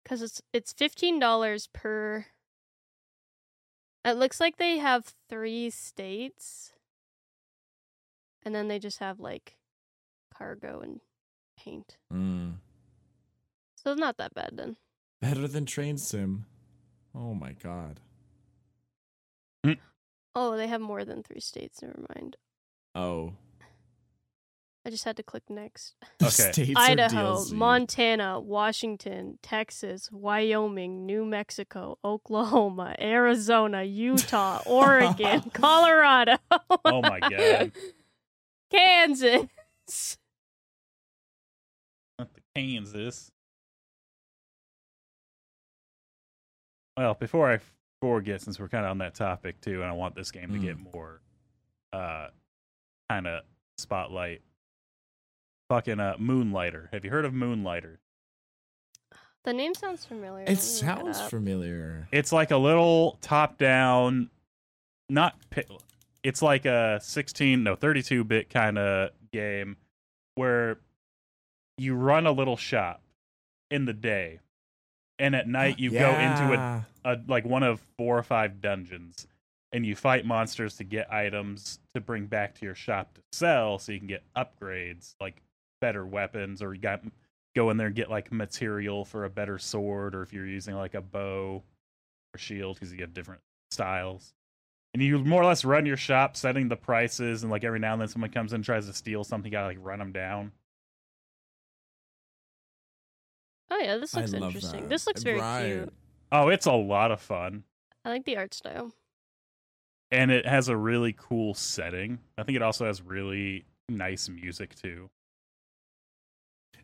[0.04, 2.26] Because it's it's fifteen dollars per.
[4.04, 6.74] It looks like they have three states,
[8.44, 9.56] and then they just have like
[10.32, 11.00] cargo and
[11.58, 11.96] paint.
[12.12, 12.58] Mm.
[13.74, 14.76] So not that bad then.
[15.20, 16.46] Better than Train Sim.
[17.12, 17.98] Oh my god.
[19.66, 19.78] Mm.
[20.36, 21.82] Oh, they have more than three states.
[21.82, 22.36] Never mind.
[22.94, 23.32] Oh.
[24.88, 25.96] I just had to click next.
[26.22, 26.50] Okay.
[26.50, 27.52] States Idaho, DLC?
[27.52, 36.36] Montana, Washington, Texas, Wyoming, New Mexico, Oklahoma, Arizona, Utah, Oregon, Colorado.
[36.84, 37.72] Oh my God.
[38.70, 39.46] Kansas.
[42.18, 43.30] Not the Kansas.
[46.96, 47.58] Well, before I
[48.00, 50.58] forget, since we're kind of on that topic too, and I want this game to
[50.58, 51.20] get more,
[51.92, 52.28] uh,
[53.10, 53.42] kind of
[53.76, 54.40] spotlight.
[55.68, 56.88] Fucking uh, Moonlighter.
[56.92, 57.98] Have you heard of Moonlighter?
[59.44, 60.44] The name sounds familiar.
[60.46, 61.24] It sounds up.
[61.26, 62.08] uh, familiar.
[62.12, 64.30] It's like a little top-down,
[65.08, 65.36] not.
[65.50, 65.64] pi-
[66.22, 69.76] It's like a 16, no, 32-bit kind of game
[70.34, 70.78] where
[71.76, 73.00] you run a little shop
[73.70, 74.40] in the day,
[75.18, 79.26] and at night you go into a a like one of four or five dungeons
[79.72, 83.78] and you fight monsters to get items to bring back to your shop to sell
[83.78, 85.40] so you can get upgrades like
[85.80, 87.02] better weapons or you got
[87.54, 90.74] go in there and get like material for a better sword or if you're using
[90.74, 91.62] like a bow
[92.34, 94.32] or shield because you have different styles
[94.94, 97.92] and you more or less run your shop setting the prices and like every now
[97.92, 100.12] and then someone comes in and tries to steal something you gotta like run them
[100.12, 100.52] down
[103.70, 104.82] Oh yeah, this looks interesting.
[104.82, 104.88] that.
[104.88, 105.66] This looks very Right.
[105.66, 105.92] cute.
[106.32, 107.64] oh it's a lot of fun
[108.04, 108.92] I like the art style.
[110.10, 112.18] and it has a really cool setting.
[112.38, 115.10] I think it also has really nice music too.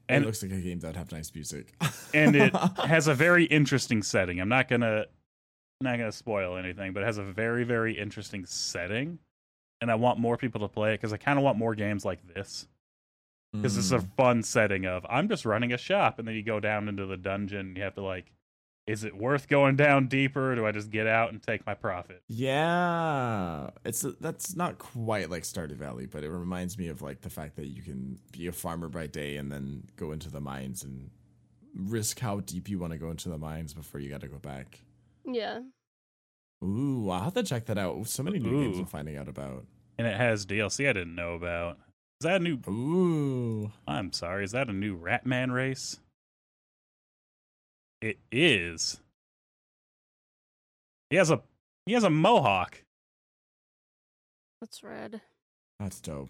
[0.09, 1.75] It And looks like a game that would have nice music.
[2.15, 4.41] and it has a very interesting setting.
[4.41, 5.07] I'm not gonna
[5.81, 9.19] not gonna spoil anything, but it has a very very interesting setting.
[9.81, 12.05] And I want more people to play it because I kind of want more games
[12.05, 12.69] like this
[13.53, 14.17] because it's a Mm.
[14.17, 17.17] fun setting of I'm just running a shop and then you go down into the
[17.17, 17.61] dungeon.
[17.61, 18.33] And you have to like,
[18.87, 20.53] is it worth going down deeper?
[20.53, 22.23] Or do I just get out and take my profit?
[22.29, 27.31] Yeah, it's that's not quite like Stardew Valley, but it reminds me of like the
[27.31, 30.85] fact that you can be a farmer by day and then go into the mines
[30.85, 31.11] and
[31.75, 34.39] risk how deep you want to go into the mines before you got to go
[34.39, 34.81] back.
[35.25, 35.61] Yeah.
[36.63, 38.07] Ooh, I'll have to check that out.
[38.07, 38.81] So many new games Ooh.
[38.81, 39.67] I'm finding out about.
[39.99, 41.79] And it has DLC I didn't know about.
[42.21, 42.59] Is that a new?
[42.69, 44.45] Ooh, I'm sorry.
[44.45, 45.99] Is that a new Ratman race?
[48.05, 49.01] It is.
[51.09, 51.41] He has a
[51.87, 52.85] he has a mohawk.
[54.61, 55.23] That's red.
[55.81, 56.29] that's dope.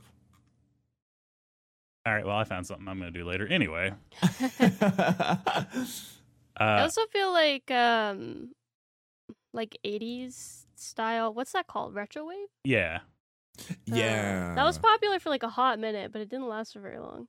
[2.07, 2.25] All right.
[2.25, 3.49] Well, I found something I'm going to do later.
[3.49, 5.67] Anyway, I
[6.61, 8.53] uh, also feel like um
[9.53, 11.35] like 80s style.
[11.35, 11.93] What's that called?
[11.93, 12.47] Retro wave?
[12.63, 13.01] yeah.
[13.59, 16.79] Uh, yeah, that was popular for like a hot minute, but it didn't last for
[16.79, 17.27] very long.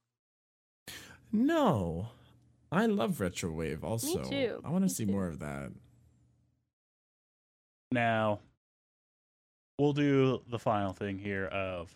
[1.31, 2.09] No,
[2.75, 3.83] I love retrowave.
[3.83, 4.61] Also, too.
[4.63, 5.11] I want to see too.
[5.11, 5.71] more of that.
[7.91, 8.39] Now,
[9.79, 11.45] we'll do the final thing here.
[11.45, 11.95] Of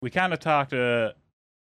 [0.00, 0.72] we kind of talked.
[0.72, 1.12] Uh,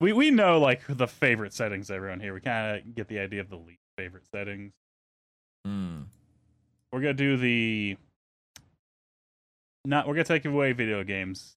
[0.01, 2.35] we we know like the favorite settings everyone here.
[2.35, 4.73] We kind of get the idea of the least favorite settings.
[5.67, 6.05] Mm.
[6.93, 7.97] we're gonna do the
[9.87, 11.57] not we're gonna take away video games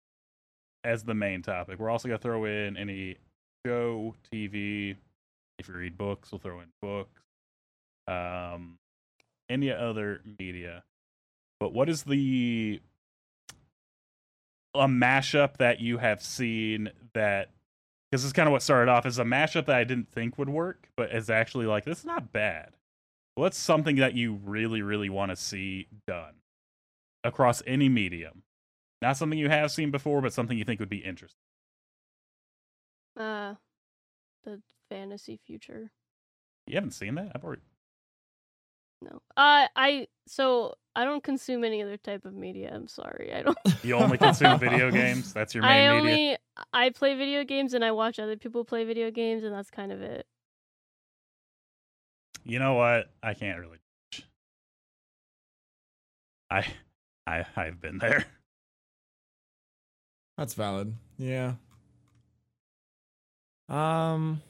[0.86, 3.18] as the main topic we're also gonna throw in any
[3.66, 4.96] show tv
[5.60, 7.22] if you read books we'll throw in books
[8.08, 8.78] um
[9.50, 10.84] any other media
[11.60, 12.80] but what is the
[14.76, 17.50] a mashup that you have seen that
[18.12, 20.38] because this is kind of what started off as a mashup that i didn't think
[20.38, 22.74] would work but is actually like this is not bad
[23.38, 26.34] What's something that you really, really want to see done
[27.24, 28.42] across any medium?
[29.00, 31.38] Not something you have seen before, but something you think would be interesting.
[33.16, 33.54] Uh
[34.48, 35.92] the fantasy future.
[36.66, 37.32] You haven't seen that?
[37.36, 37.62] I've already.
[39.02, 39.22] No.
[39.36, 42.72] Uh I so I don't consume any other type of media.
[42.74, 43.34] I'm sorry.
[43.34, 45.34] I don't You only consume video games.
[45.34, 46.38] That's your I main only media.
[46.74, 49.92] I play video games and I watch other people play video games and that's kind
[49.92, 50.26] of it.
[52.44, 53.12] You know what?
[53.22, 53.78] I can't really.
[56.50, 56.66] I,
[57.28, 58.26] I, I've been there.
[60.38, 60.96] That's valid.
[61.18, 61.56] Yeah.
[63.70, 64.42] Um.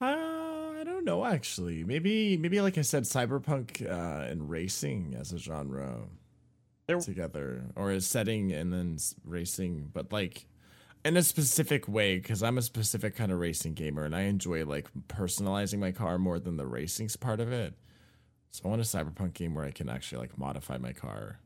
[0.00, 1.84] Uh, I don't know actually.
[1.84, 6.00] Maybe maybe like I said, cyberpunk uh, and racing as a genre
[6.86, 10.46] There- together, or a setting and then racing, but like
[11.04, 14.64] in a specific way because I'm a specific kind of racing gamer and I enjoy
[14.64, 17.74] like personalizing my car more than the racing's part of it.
[18.50, 21.40] So I want a cyberpunk game where I can actually like modify my car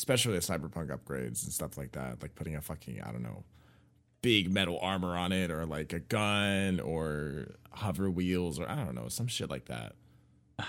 [0.00, 3.44] especially with cyberpunk upgrades and stuff like that, like putting a fucking I don't know
[4.22, 8.94] big metal armor on it or like a gun or hover wheels or I don't
[8.94, 9.92] know some shit like that.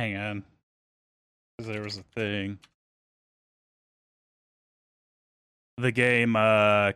[0.00, 0.44] Hang on,
[1.60, 2.58] there was a thing.
[5.78, 6.92] The game uh,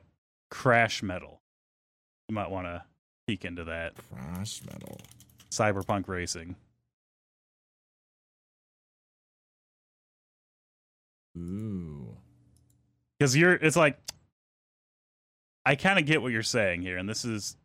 [0.50, 1.40] Crash Metal.
[2.28, 2.82] You might want to
[3.28, 3.92] peek into that.
[4.10, 4.98] Crash Metal.
[5.52, 6.56] Cyberpunk Racing.
[11.36, 12.16] Ooh.
[13.20, 13.98] Cuz you're it's like
[15.64, 17.56] I kind of get what you're saying here and this is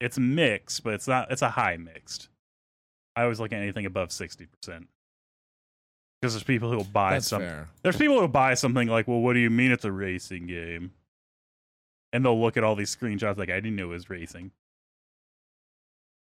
[0.00, 2.28] it's mixed, but it's not it's a high mixed.
[3.14, 4.48] I always look at anything above 60%.
[6.20, 7.48] Because there's people who will buy That's something.
[7.48, 7.68] fair.
[7.82, 10.92] There's people who buy something like, well, what do you mean it's a racing game?
[12.12, 14.52] And they'll look at all these screenshots like, I didn't know it was racing.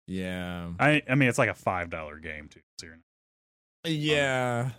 [0.07, 0.71] Yeah.
[0.81, 2.61] I I mean, it's like a five dollar game too.
[2.79, 2.99] So you're,
[3.85, 4.71] Yeah.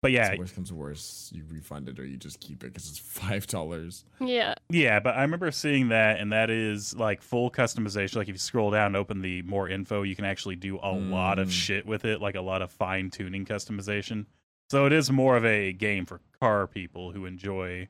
[0.00, 2.88] But yeah, So worst comes worse, you refund it or you just keep it because
[2.88, 4.04] it's five dollars.
[4.20, 4.54] Yeah.
[4.70, 5.00] yeah.
[5.00, 8.16] But I remember seeing that, and that is like full customization.
[8.16, 10.92] Like if you scroll down and open the more info, you can actually do a
[10.92, 11.52] lot of Mm.
[11.52, 14.26] shit with it, like a lot of fine tuning customization.
[14.70, 17.88] So it is more of a game for car people who enjoy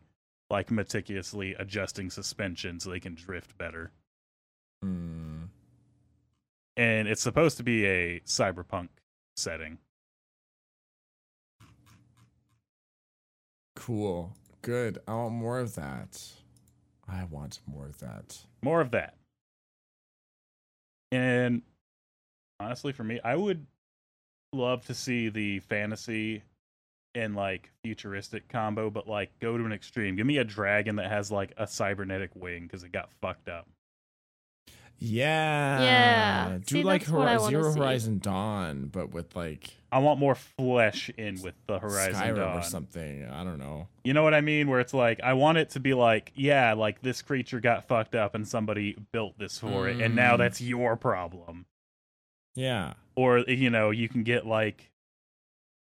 [0.50, 3.90] like meticulously adjusting suspension so they can drift better.
[4.82, 5.42] Hmm.
[6.76, 8.88] and it's supposed to be a cyberpunk
[9.36, 9.78] setting.
[13.89, 14.36] Cool.
[14.61, 14.99] Good.
[15.09, 16.22] I want more of that.
[17.09, 18.36] I want more of that.
[18.61, 19.14] More of that.
[21.11, 21.62] And
[22.61, 23.64] honestly, for me, I would
[24.53, 26.43] love to see the fantasy
[27.14, 30.16] and like futuristic combo, but like go to an extreme.
[30.16, 33.66] Give me a dragon that has like a cybernetic wing because it got fucked up.
[34.99, 35.80] Yeah.
[35.80, 36.59] Yeah.
[36.66, 37.78] Do See, like that's what I Zero see.
[37.78, 42.59] Horizon Dawn, but with like I want more flesh in with the Horizon Skyrim Dawn.
[42.59, 43.24] or something.
[43.26, 43.89] I don't know.
[44.05, 44.68] You know what I mean?
[44.68, 48.14] Where it's like, I want it to be like, yeah, like this creature got fucked
[48.14, 50.39] up and somebody built this for it, and now Mm.
[50.39, 51.64] that's your problem.
[52.55, 52.95] Yeah.
[53.16, 54.91] Or, you know, you can get like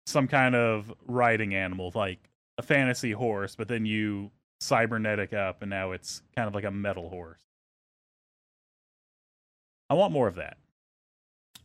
[0.06, 2.18] some kind of riding animal, like
[2.56, 4.30] a fantasy horse, but then you
[4.60, 7.40] cybernetic up and now it's kind of like a metal horse.
[9.90, 10.56] I want more of that.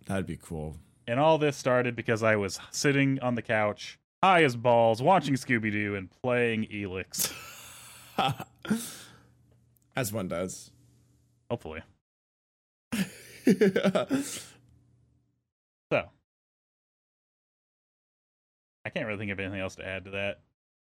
[0.06, 0.78] That'd be cool.
[1.08, 5.34] And all this started because I was sitting on the couch, high as balls, watching
[5.36, 7.34] Scooby Doo and playing Elex.
[9.96, 10.72] As one does.
[11.50, 11.82] Hopefully.
[15.92, 16.06] So,
[18.84, 20.40] I can't really think of anything else to add to that.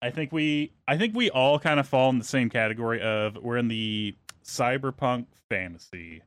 [0.01, 3.35] I think we, I think we all kind of fall in the same category of
[3.35, 6.21] we're in the cyberpunk fantasy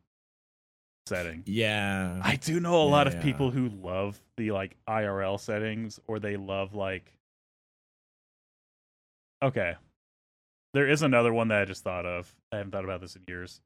[1.07, 1.43] setting.
[1.47, 2.21] yeah.
[2.23, 3.23] I do know a lot of yeah.
[3.23, 7.13] people who love the like IRL settings, or they love like.
[9.43, 9.75] Okay,
[10.77, 12.35] there is another one that I just thought of.
[12.53, 13.63] I haven't thought about this in years.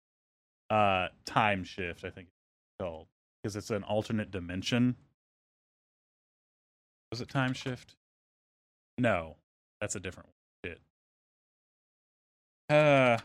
[0.70, 3.09] Uh, time shift, I think it's called,
[3.43, 4.95] because it's an alternate dimension.
[7.11, 7.97] Was it time shift?
[8.97, 9.34] No,
[9.80, 10.28] that's a different
[10.62, 10.72] one.
[10.72, 10.80] Shit.
[12.76, 13.18] Uh,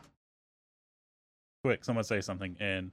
[1.64, 2.92] quick, someone say something and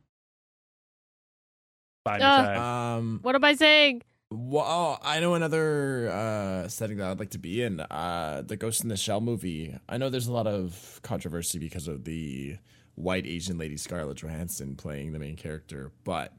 [2.04, 2.60] buy me time.
[2.60, 4.02] um What am I saying?
[4.30, 7.80] Well, I know another uh, setting that I'd like to be in.
[7.80, 9.76] Uh, the Ghost in the Shell movie.
[9.90, 12.56] I know there's a lot of controversy because of the
[12.94, 16.32] white Asian lady Scarlett Johansson playing the main character, but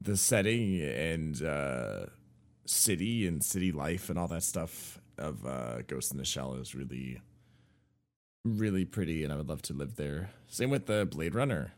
[0.00, 2.06] the setting and uh,
[2.64, 6.76] city and city life and all that stuff of uh, Ghost in the Shell is
[6.76, 7.20] really,
[8.44, 10.30] really pretty, and I would love to live there.
[10.46, 11.72] Same with the Blade Runner.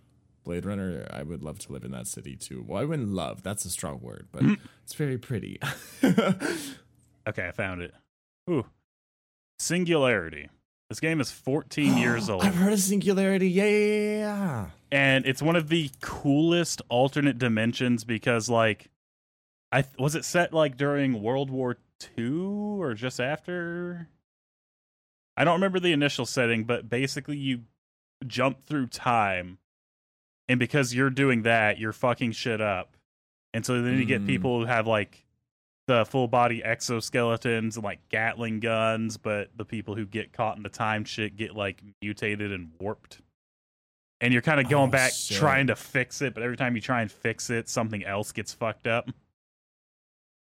[0.49, 2.65] Blade Runner, I would love to live in that city too.
[2.67, 4.59] Well, I wouldn't love, that's a strong word, but mm.
[4.83, 5.61] it's very pretty.
[7.29, 7.93] Okay, I found it.
[8.49, 8.65] Ooh.
[9.59, 10.49] Singularity.
[10.89, 12.43] This game is 14 years old.
[12.43, 13.51] I've heard of Singularity.
[13.51, 14.67] Yeah, yeah, yeah, yeah.
[14.91, 18.89] and it's one of the coolest alternate dimensions because like
[19.71, 21.77] I th- was it set like during World War
[22.17, 22.33] II
[22.81, 24.09] or just after?
[25.37, 27.65] I don't remember the initial setting, but basically you
[28.27, 29.59] jump through time
[30.49, 32.97] and because you're doing that, you're fucking shit up.
[33.55, 34.27] And so then you get Mm.
[34.27, 35.25] people who have like
[35.87, 40.63] the full body exoskeletons and like Gatling guns, but the people who get caught in
[40.63, 43.21] the time shit get like mutated and warped.
[44.21, 45.39] And you're kind of going Oh, back shit.
[45.39, 48.53] trying to fix it, but every time you try and fix it, something else gets
[48.53, 49.09] fucked up.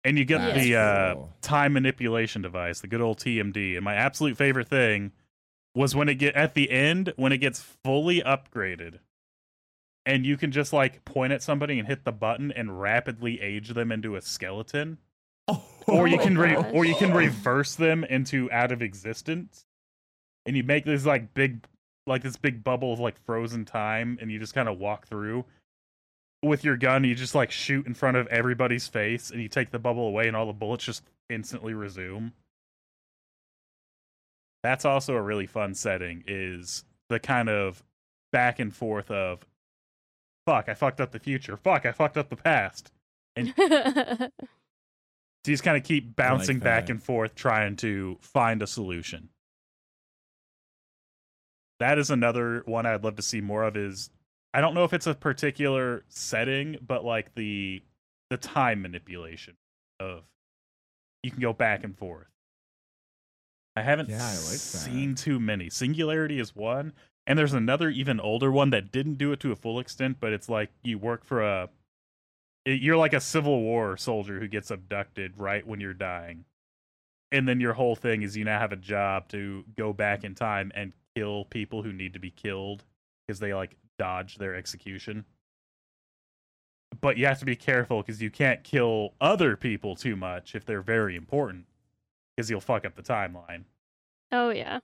[0.04, 3.76] And you get That's the uh, time manipulation device, the good old TMD.
[3.76, 5.12] And my absolute favorite thing
[5.74, 8.98] was when it get at the end when it gets fully upgraded
[10.10, 13.68] and you can just like point at somebody and hit the button and rapidly age
[13.70, 14.98] them into a skeleton
[15.48, 16.70] oh or you Oh can re- gosh.
[16.72, 19.64] or you can reverse them into out of existence
[20.46, 21.64] and you make this like big
[22.06, 25.44] like this big bubble of like frozen time and you just kind of walk through
[26.42, 29.70] with your gun you just like shoot in front of everybody's face and you take
[29.70, 32.32] the bubble away and all the bullets just instantly resume
[34.62, 36.22] That's also a really fun setting.
[36.26, 37.82] Is the kind of
[38.32, 39.46] back and forth of,
[40.50, 41.56] fuck, I fucked up the future.
[41.56, 42.92] Fuck, I fucked up the past.
[45.42, 49.30] So you just kind of keep bouncing back and forth, trying to find a solution.
[51.78, 53.74] That is another one I'd love to see more of.
[53.74, 54.10] Is
[54.52, 57.82] I don't know if it's a particular setting, but like the
[58.28, 59.56] the time manipulation
[59.98, 60.24] of
[61.22, 62.28] you can go back and forth.
[63.76, 65.70] I haven't Yeah, I like seen too many.
[65.70, 66.92] Singularity is one,
[67.26, 70.32] and there's another even older one that didn't do it to a full extent, but
[70.32, 71.68] it's like you work for a
[72.66, 76.44] you're like a Civil War soldier who gets abducted right when you're dying.
[77.32, 80.34] And then your whole thing is you now have a job to go back in
[80.34, 82.84] time and kill people who need to be killed
[83.26, 85.24] because they like dodge their execution.
[87.00, 90.64] But you have to be careful because you can't kill other people too much if
[90.66, 91.66] they're very important
[92.36, 93.64] because you'll fuck up the timeline.
[94.32, 94.80] oh yeah.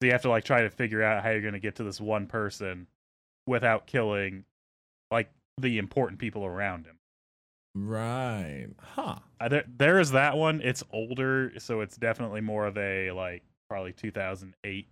[0.00, 1.84] So you have to like try to figure out how you're going to get to
[1.84, 2.86] this one person
[3.46, 4.44] without killing
[5.10, 6.98] like the important people around him.
[7.74, 8.68] Right.
[8.80, 9.16] Huh.
[9.40, 10.60] Uh, there, there is that one.
[10.62, 14.88] It's older, so it's definitely more of a like probably 2008,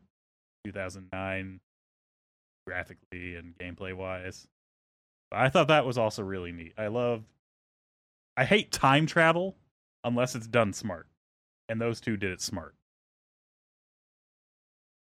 [0.65, 1.61] 2009
[2.67, 4.47] graphically and gameplay wise.
[5.31, 6.75] But I thought that was also really neat.
[6.77, 7.25] I love.
[8.37, 9.57] I hate time travel
[10.03, 11.07] unless it's done smart,
[11.69, 12.75] and those two did it smart.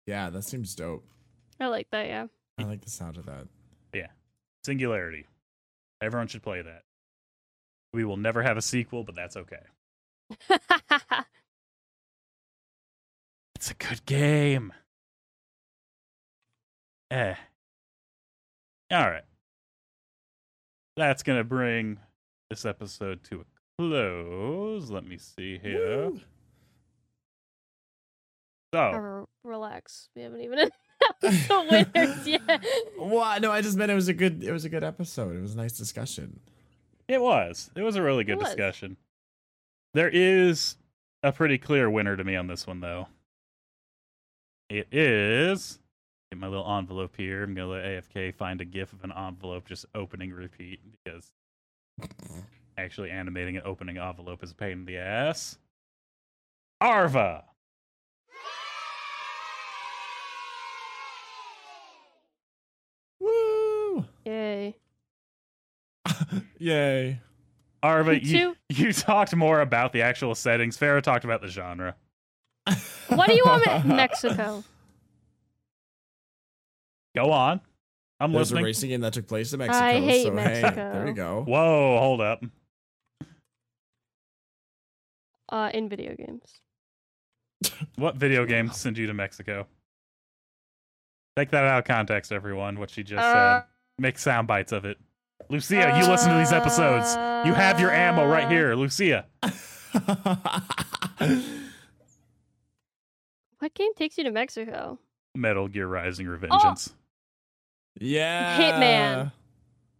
[0.08, 1.04] Yeah, that seems dope.
[1.60, 2.28] I like that, yeah.
[2.56, 3.46] I like the sound of that.
[3.92, 4.06] Yeah.
[4.64, 5.26] Singularity.
[6.00, 6.84] Everyone should play that.
[7.92, 9.60] We will never have a sequel, but that's okay.
[13.56, 14.72] It's a good game.
[17.10, 17.34] Eh.
[18.92, 19.24] All right.
[20.96, 21.98] That's going to bring
[22.50, 23.44] this episode to a
[23.76, 24.90] close.
[24.90, 26.10] Let me see here.
[26.10, 26.20] Woo.
[28.72, 30.08] So, Or relax.
[30.14, 30.58] We haven't even
[31.22, 32.64] announced the winners yet.
[32.98, 34.42] Well, no, I just meant it was a good.
[34.42, 35.36] It was a good episode.
[35.36, 36.40] It was a nice discussion.
[37.08, 37.70] it was.
[37.74, 38.96] It was a really good discussion.
[39.94, 40.76] There is
[41.22, 43.08] a pretty clear winner to me on this one, though.
[44.68, 45.78] It is.
[46.30, 47.42] Get my little envelope here.
[47.42, 51.32] I'm going to let AFK find a gif of an envelope just opening repeat because
[52.76, 55.56] actually animating an opening envelope is a pain in the ass.
[56.82, 57.44] Arva.
[63.20, 64.04] Woo!
[64.24, 64.76] Yay.
[66.58, 67.20] Yay!
[67.82, 70.76] Arva, you, you talked more about the actual settings.
[70.76, 71.94] Farah talked about the genre.
[73.08, 74.62] What do you want in Mexico?
[77.16, 77.60] Go on.
[78.20, 78.64] I'm There's listening.
[78.64, 79.84] a racing game that took place in Mexico.
[79.84, 80.92] I hate so hey, Mexico.
[80.92, 81.44] there you go.
[81.46, 82.42] Whoa, hold up.
[85.48, 86.60] Uh, in video games.
[87.96, 89.66] What video game sent you to Mexico?
[91.36, 92.78] Take that out of context, everyone.
[92.78, 93.66] What she just Uh, said.
[93.98, 94.98] Make sound bites of it.
[95.50, 97.14] Lucia, you listen to these episodes.
[97.46, 99.26] You have your ammo right Uh, here, Lucia.
[103.58, 104.98] What game takes you to Mexico?
[105.34, 106.92] Metal Gear Rising Revengeance.
[107.98, 108.58] yeah.
[108.58, 109.32] Hitman.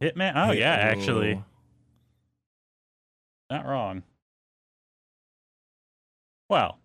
[0.01, 0.33] Hitman.
[0.37, 1.43] Oh Hit- yeah, actually,
[3.51, 4.05] not wrong.
[6.49, 6.79] Well,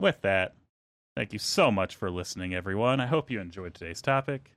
[0.00, 0.54] with that,
[1.14, 3.00] thank you so much for listening, everyone.
[3.00, 4.52] I hope you enjoyed today's topic.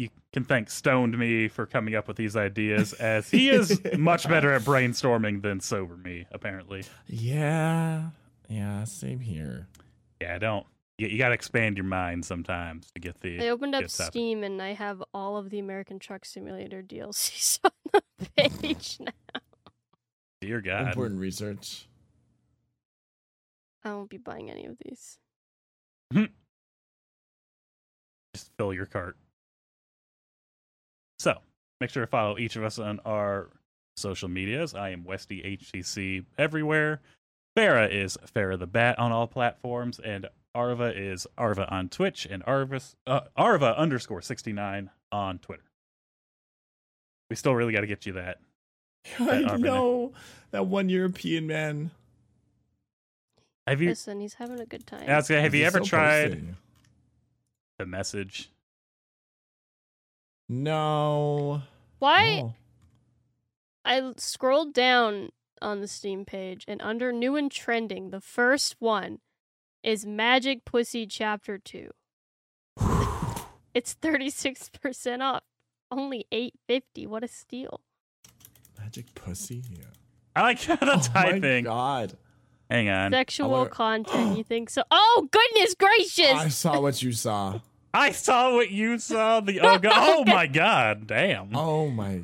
[0.00, 4.26] You can thank Stoned Me for coming up with these ideas, as he is much
[4.26, 6.84] better at brainstorming than Sober Me, apparently.
[7.06, 8.08] Yeah.
[8.48, 8.84] Yeah.
[8.84, 9.68] Same here.
[10.18, 10.64] Yeah, I don't.
[10.96, 13.44] You, you got to expand your mind sometimes to get the.
[13.44, 14.06] I opened up good stuff.
[14.06, 19.12] Steam and I have all of the American Truck Simulator DLCs on the page now.
[20.40, 20.86] Dear God.
[20.88, 21.88] Important research.
[23.84, 25.18] I won't be buying any of these.
[28.32, 29.18] just fill your cart.
[31.80, 33.48] So make sure to follow each of us on our
[33.96, 34.74] social medias.
[34.74, 37.00] I am Westy HTC everywhere.
[37.56, 42.44] Farah is Farah the Bat on all platforms, and Arva is Arva on Twitch and
[42.44, 45.62] Arvis uh, Arva underscore sixty nine on Twitter.
[47.30, 48.38] We still really got to get you that.
[49.18, 49.60] I Arvin.
[49.60, 50.12] know
[50.50, 51.92] that one European man.
[53.66, 53.88] Have you?
[53.88, 55.08] Listen, he's having a good time.
[55.08, 56.56] I was gonna- have you ever still tried posting.
[57.78, 58.50] the message?
[60.52, 61.62] No.
[62.00, 62.40] Why?
[62.42, 62.54] Oh.
[63.84, 65.30] I l- scrolled down
[65.62, 69.20] on the Steam page, and under new and trending, the first one
[69.84, 71.90] is Magic Pussy Chapter 2.
[73.72, 75.44] It's 36% off.
[75.92, 77.06] Only 850.
[77.06, 77.80] What a steal.
[78.76, 79.62] Magic pussy.
[79.70, 79.84] Yeah.
[80.34, 81.64] I like how the Oh my typing.
[81.64, 82.16] God.
[82.68, 83.12] Hang on.
[83.12, 84.36] Sexual wanna- content.
[84.36, 84.82] You think so?
[84.90, 86.32] Oh goodness gracious!
[86.32, 87.60] I saw what you saw.
[87.92, 89.40] I saw what you saw.
[89.40, 89.92] The oh god.
[89.96, 91.06] Oh my god.
[91.06, 91.54] Damn.
[91.56, 92.22] Oh my.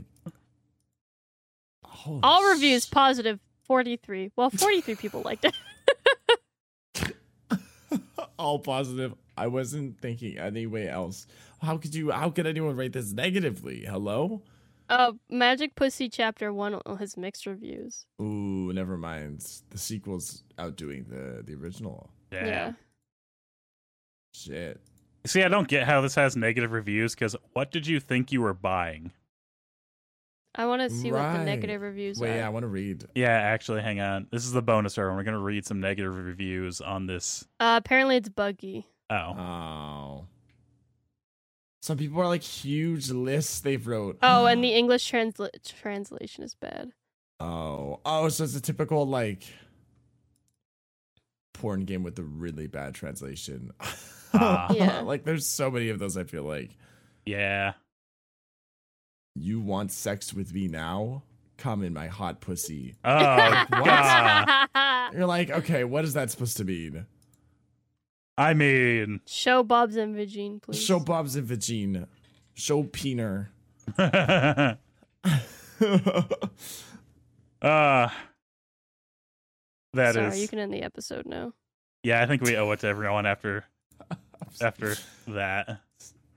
[1.85, 3.41] Holy All reviews sh- positive.
[3.65, 4.31] Forty-three.
[4.37, 7.15] Well, forty-three people liked it.
[8.39, 9.15] All positive.
[9.37, 11.27] I wasn't thinking any way else.
[11.61, 12.11] How could you?
[12.13, 13.85] How could anyone rate this negatively?
[13.85, 14.43] Hello.
[14.89, 18.07] Uh, Magic Pussy Chapter One has mixed reviews.
[18.23, 19.45] Ooh, never mind.
[19.71, 22.11] The sequel's outdoing the the original.
[22.31, 22.47] Damn.
[22.47, 22.73] Yeah.
[24.33, 24.81] Shit.
[25.27, 28.41] See, I don't get how this has negative reviews because what did you think you
[28.43, 29.13] were buying?
[30.59, 32.37] I want to see what the negative reviews Wait, are.
[32.37, 33.05] yeah, I want to read.
[33.15, 34.27] Yeah, actually, hang on.
[34.31, 35.09] This is the bonus hour.
[35.09, 37.45] and We're gonna read some negative reviews on this.
[37.61, 38.87] Uh, apparently it's buggy.
[39.11, 40.27] Oh, Oh.
[41.83, 44.19] Some people are like huge lists they've wrote.
[44.23, 46.93] Oh, and the English transla- translation is bad.
[47.39, 48.01] Oh.
[48.07, 49.45] Oh, so it's a typical like
[51.53, 53.73] porn game with a really bad translation.
[54.39, 54.73] Ah.
[54.73, 55.01] Yeah.
[55.05, 56.71] like there's so many of those I feel like.
[57.25, 57.73] yeah.
[59.39, 61.23] You want sex with me now?
[61.59, 62.95] Come in my hot pussy.
[63.05, 64.69] Oh god.
[65.15, 67.07] You're like, okay, what is that supposed to mean?
[68.39, 70.83] I mean, Show Bob's and Vagine, please.
[70.83, 72.07] Show Bob's and Vagine.
[72.55, 73.49] Show Peener.
[73.99, 74.77] uh,
[79.93, 80.15] that is.
[80.15, 81.53] Sorry, you can end the episode now.
[82.03, 83.65] Yeah, I think we owe it to everyone after
[84.61, 84.97] after
[85.29, 85.81] that.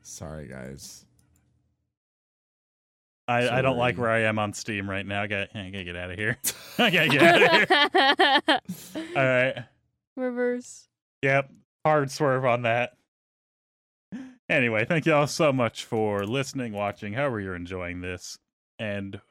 [0.03, 1.05] Sorry, guys.
[3.27, 5.21] I, I don't like where I am on Steam right now.
[5.21, 6.37] I got I gotta get out of here.
[6.79, 8.59] I gotta get out of here.
[9.15, 9.65] All right.
[10.17, 10.87] Reverse.
[11.21, 11.51] Yep.
[11.85, 12.93] Hard swerve on that.
[14.49, 18.39] Anyway, thank you all so much for listening, watching, however you're enjoying this.
[18.79, 19.21] And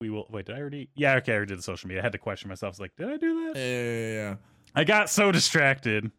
[0.00, 2.00] we will wait, did I already Yeah, okay, I already did the social media.
[2.00, 2.70] I had to question myself.
[2.70, 4.34] I was like, did I do Yeah, yeah, yeah.
[4.74, 6.10] I got so distracted.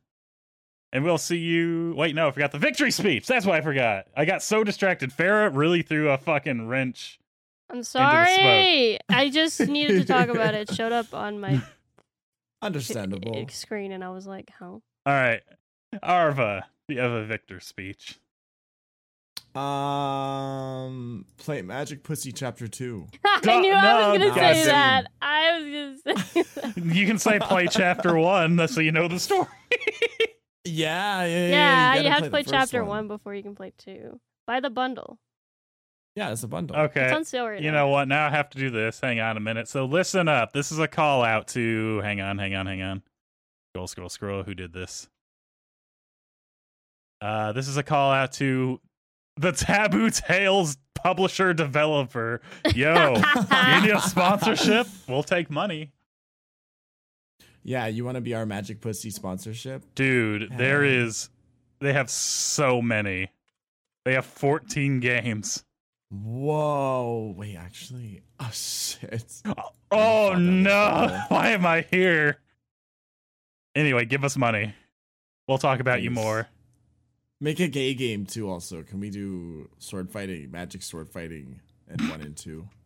[0.91, 1.93] And we'll see you.
[1.95, 3.27] Wait, no, I forgot the victory speech.
[3.27, 4.07] That's why I forgot.
[4.17, 5.11] I got so distracted.
[5.11, 7.19] Farah really threw a fucking wrench.
[7.69, 8.97] I'm the sorry.
[9.07, 10.69] I just needed to talk about it.
[10.69, 11.61] It showed up on my
[12.63, 13.45] Understandable.
[13.51, 14.65] screen, and I was like, "How?"
[15.05, 15.41] All right.
[16.01, 18.19] Arva, you have a victor speech.
[19.55, 23.07] Um, play Magic Pussy Chapter Two.
[23.25, 24.65] I God- knew I was gonna God say damn.
[24.65, 25.07] that.
[25.21, 26.77] I was gonna say that.
[26.95, 29.47] You can say play chapter one so you know the story.
[30.65, 31.47] Yeah, yeah, yeah.
[31.47, 33.07] yeah, you, gotta have to the play first chapter one.
[33.07, 34.19] before you can play two.
[34.45, 35.17] Buy the bundle.
[36.15, 36.75] Yeah, it's a bundle.
[36.75, 37.05] Okay.
[37.05, 37.85] It's on sale right You now.
[37.85, 38.07] know what?
[38.07, 38.99] Now I have to do this.
[38.99, 39.67] Hang on a minute.
[39.67, 40.51] So listen up.
[40.51, 41.99] This is a call out to.
[41.99, 43.03] Hang on, hang on, hang on.
[43.71, 44.43] Scroll, scroll, scroll.
[44.43, 45.07] Who did this?
[47.21, 48.79] Uh, this is a call out to
[49.37, 52.41] the Taboo Tales publisher developer.
[52.75, 54.87] Yo, you need a sponsorship?
[55.07, 55.91] We'll take money,
[57.63, 59.83] Yeah, you want to be our Magic Pussy sponsorship?
[59.95, 60.51] dude.
[60.57, 61.29] There is.
[61.79, 63.31] They have so many.
[64.05, 65.63] They have 14 games.
[66.09, 67.33] Whoa!
[67.37, 69.41] Wait, actually, oh shit.
[69.45, 69.53] Oh
[69.91, 71.21] thought oh, no!
[71.27, 72.39] Why am I here?
[73.75, 74.73] Anyway, give us money.
[75.47, 76.47] We'll talk about you more.
[77.39, 78.49] Make a gay game too.
[78.49, 82.67] Also, can we do sword fighting, magic sword fighting, and one and two?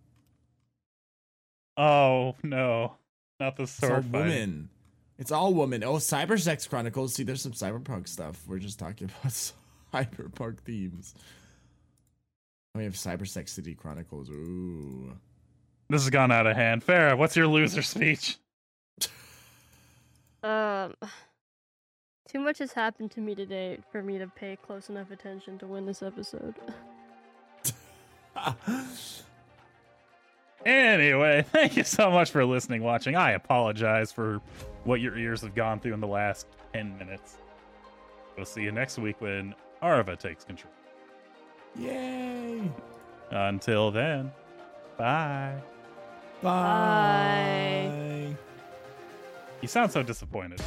[1.76, 2.98] Oh no,
[3.40, 4.12] not the It's all sword fight.
[4.12, 4.70] women.
[5.18, 5.84] It's all women.
[5.84, 7.14] Oh, Cyber Sex Chronicles.
[7.14, 8.42] See, there's some cyberpunk stuff.
[8.48, 9.34] We're just talking about
[9.94, 11.14] cyberpunk themes.
[12.76, 14.30] We have Cyber Sex City Chronicles.
[14.30, 15.14] Ooh.
[15.90, 16.84] This has gone out of hand.
[16.86, 18.38] Farah, what's your loser speech?
[20.42, 20.96] Um,
[22.28, 25.68] too much has happened to me today for me to pay close enough attention to
[25.68, 26.56] win this episode.
[30.66, 33.16] Anyway, thank you so much for listening, watching.
[33.16, 34.42] I apologize for
[34.84, 37.38] what your ears have gone through in the last 10 minutes.
[38.36, 40.74] We'll see you next week when Arva takes control.
[41.78, 42.62] Yay!
[43.32, 44.32] Until then,
[44.98, 45.56] bye.
[46.42, 48.36] Bye.
[49.62, 50.62] You sound so disappointed.